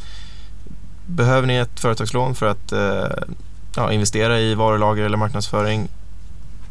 behöver 1.11 1.47
ni 1.47 1.55
ett 1.55 1.81
företagslån 1.81 2.35
för 2.35 2.47
att 2.47 2.73
eh, 2.73 3.25
ja, 3.77 3.93
investera 3.93 4.41
i 4.41 4.55
varulager 4.55 5.05
eller 5.05 5.17
marknadsföring, 5.17 5.89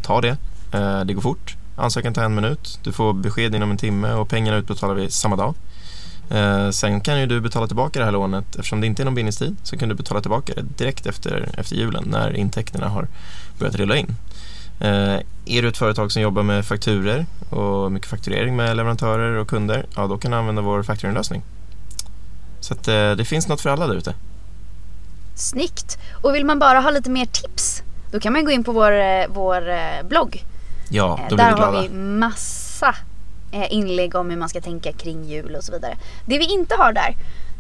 ta 0.02 0.22
det. 0.22 0.38
Eh, 0.72 1.02
det 1.06 1.14
går 1.14 1.22
fort. 1.22 1.56
Ansökan 1.76 2.14
tar 2.14 2.24
en 2.24 2.36
minut. 2.36 2.80
Du 2.84 2.92
får 2.92 3.14
besked 3.14 3.56
inom 3.56 3.72
en 3.72 3.78
timme 3.78 4.14
och 4.14 4.30
pengarna 4.30 4.58
utbetalar 4.58 4.94
vi 4.94 5.12
samma 5.12 5.36
dag. 5.36 5.56
Eh, 6.30 6.70
sen 6.70 7.02
kan 7.02 7.20
ju 7.20 7.26
du 7.26 7.42
betala 7.42 7.68
tillbaka 7.68 8.00
det 8.00 8.06
här 8.06 8.12
lånet. 8.12 8.56
Eftersom 8.56 8.82
det 8.82 8.88
inte 8.88 9.04
är 9.04 9.06
någon 9.06 9.16
bindningstid 9.16 9.56
så 9.64 9.78
kan 9.78 9.90
du 9.90 9.96
betala 9.96 10.22
tillbaka 10.22 10.54
det 10.56 10.62
direkt 10.78 11.06
efter, 11.06 11.50
efter 11.58 11.76
julen 11.76 12.04
när 12.08 12.36
intäkterna 12.36 12.90
har 12.90 13.08
börjat 13.60 13.76
rulla 13.76 13.96
in. 13.96 14.16
Eh, 14.80 15.20
är 15.46 15.62
du 15.62 15.68
ett 15.68 15.78
företag 15.78 16.12
som 16.12 16.22
jobbar 16.22 16.44
med 16.44 16.66
fakturer 16.66 17.26
och 17.50 17.92
mycket 17.92 18.10
fakturering 18.10 18.56
med 18.56 18.78
leverantörer 18.78 19.36
och 19.36 19.48
kunder, 19.48 19.86
ja 19.96 20.08
då 20.08 20.18
kan 20.18 20.32
du 20.32 20.38
använda 20.38 20.62
vår 20.62 20.84
factoringlösning. 20.84 21.42
Så 22.60 22.74
att, 22.74 22.88
eh, 22.88 23.12
det 23.12 23.26
finns 23.26 23.48
något 23.48 23.62
för 23.62 23.70
alla 23.70 23.88
där 23.88 23.96
ute. 23.96 24.14
Snyggt! 25.40 25.98
Och 26.22 26.36
vill 26.36 26.46
man 26.46 26.60
bara 26.60 26.80
ha 26.80 26.90
lite 26.90 27.10
mer 27.10 27.26
tips 27.26 27.84
då 28.12 28.20
kan 28.20 28.34
man 28.34 28.46
gå 28.46 28.52
in 28.52 28.64
på 28.64 28.72
vår, 28.72 28.92
eh, 28.92 29.26
vår 29.30 29.70
eh, 29.70 30.04
blogg. 30.04 30.44
Ja, 30.90 31.20
Eh, 31.20 31.30
då 31.30 31.36
blir 31.36 31.46
Där 31.46 31.52
vi 31.52 31.56
glada. 31.56 31.78
har 31.78 31.82
vi 31.82 31.90
massa 31.90 32.96
inlägg 33.70 34.16
om 34.16 34.30
hur 34.30 34.38
man 34.38 34.50
ska 34.50 34.62
tänka 34.62 34.92
kring 34.94 35.24
jul 35.24 35.56
och 35.56 35.64
så 35.64 35.72
vidare. 35.72 35.98
Det 36.26 36.38
vi 36.38 36.54
inte 36.54 36.76
har 36.76 36.94
där 36.94 37.16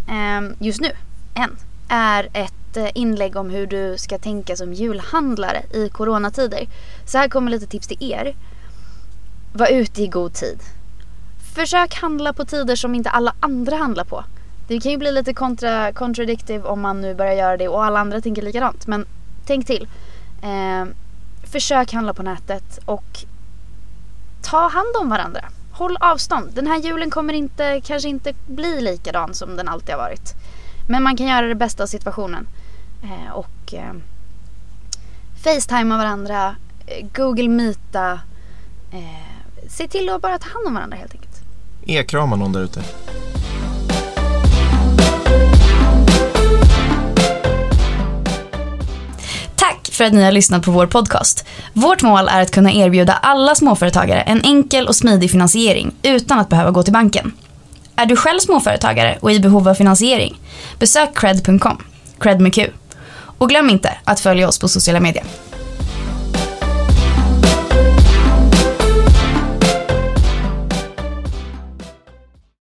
eh, 0.08 0.52
just 0.60 0.82
nu, 0.82 0.92
än, 1.36 1.58
är 1.90 2.30
ett 2.34 2.78
inlägg 2.94 3.36
om 3.36 3.50
hur 3.50 3.68
du 3.68 3.98
ska 3.98 4.18
tänka 4.18 4.56
som 4.56 4.74
julhandlare 4.74 5.64
i 5.74 5.90
coronatider. 5.90 6.68
Så 7.06 7.18
här 7.18 7.30
kommer 7.30 7.52
lite 7.52 7.68
tips 7.68 7.88
till 7.88 8.12
er. 8.14 8.36
Var 9.54 9.68
ute 9.68 10.02
i 10.02 10.08
god 10.08 10.34
tid. 10.34 10.60
Försök 11.56 11.96
handla 11.96 12.34
på 12.34 12.46
tider 12.46 12.76
som 12.76 12.96
inte 12.96 13.10
alla 13.10 13.34
andra 13.40 13.76
handlar 13.76 14.04
på. 14.04 14.24
Det 14.70 14.80
kan 14.80 14.92
ju 14.92 14.98
bli 14.98 15.12
lite 15.12 15.34
kontra, 15.34 15.94
contradictive 15.94 16.64
om 16.64 16.82
man 16.82 17.02
nu 17.02 17.16
börjar 17.16 17.34
göra 17.34 17.58
det 17.58 17.68
och 17.68 17.86
alla 17.86 18.00
andra 18.00 18.22
tänker 18.22 18.42
likadant. 18.42 18.88
Men 18.88 19.06
tänk 19.46 19.66
till. 19.66 19.88
Eh, 20.42 20.86
försök 21.44 21.94
handla 21.94 22.14
på 22.14 22.24
nätet 22.24 22.80
och 22.86 23.20
ta 24.42 24.68
hand 24.68 24.96
om 25.02 25.10
varandra. 25.10 25.42
Håll 25.72 25.98
avstånd. 26.00 26.52
Den 26.54 26.68
här 26.68 26.80
julen 26.80 27.12
kommer 27.12 27.34
inte, 27.34 27.82
kanske 27.84 28.10
inte 28.10 28.34
bli 28.48 28.82
likadan 28.82 29.34
som 29.34 29.56
den 29.56 29.68
alltid 29.68 29.96
har 29.96 30.02
varit. 30.02 30.34
Men 30.90 31.04
man 31.04 31.18
kan 31.18 31.28
göra 31.28 31.48
det 31.48 31.56
bästa 31.56 31.84
av 31.84 31.88
situationen. 31.88 32.48
Eh, 33.04 33.34
och 33.34 33.74
eh, 33.74 33.94
Facetima 35.44 35.98
varandra, 35.98 36.56
eh, 36.88 37.08
Google 37.14 37.48
Meeta. 37.50 38.20
Eh, 38.92 39.70
se 39.70 39.88
till 39.88 40.10
att 40.10 40.22
bara 40.22 40.40
ta 40.40 40.50
hand 40.50 40.68
om 40.68 40.74
varandra 40.74 40.98
helt 40.98 41.14
enkelt. 41.14 41.42
E-krama 41.86 42.36
någon 42.36 42.52
där 42.52 42.62
ute. 42.62 42.84
För 50.00 50.06
att 50.06 50.14
ni 50.14 50.24
har 50.24 50.32
lyssnat 50.32 50.64
på 50.64 50.72
vår 50.72 50.88
podcast. 50.88 51.46
Vårt 51.74 52.02
mål 52.02 52.28
är 52.28 52.42
att 52.42 52.52
kunna 52.52 52.72
erbjuda 52.72 53.14
alla 53.14 53.56
småföretagare 53.56 54.22
en 54.22 54.42
enkel 54.42 54.88
och 54.88 54.96
smidig 54.96 55.32
finansiering 55.32 55.92
utan 56.04 56.40
att 56.40 56.50
behöva 56.50 56.72
gå 56.72 56.84
till 56.84 56.94
banken. 56.94 57.32
Är 57.96 58.06
du 58.06 58.16
själv 58.16 58.40
småföretagare 58.40 59.18
och 59.22 59.32
i 59.32 59.40
behov 59.40 59.68
av 59.68 59.74
finansiering? 59.74 60.40
Besök 60.80 61.18
cred.com, 61.18 61.84
cred 62.20 62.42
med 62.42 62.54
Q. 62.54 62.68
Och 63.38 63.50
glöm 63.50 63.70
inte 63.70 63.98
att 64.04 64.20
följa 64.20 64.48
oss 64.48 64.60
på 64.60 64.68
sociala 64.68 65.00
medier. 65.00 65.24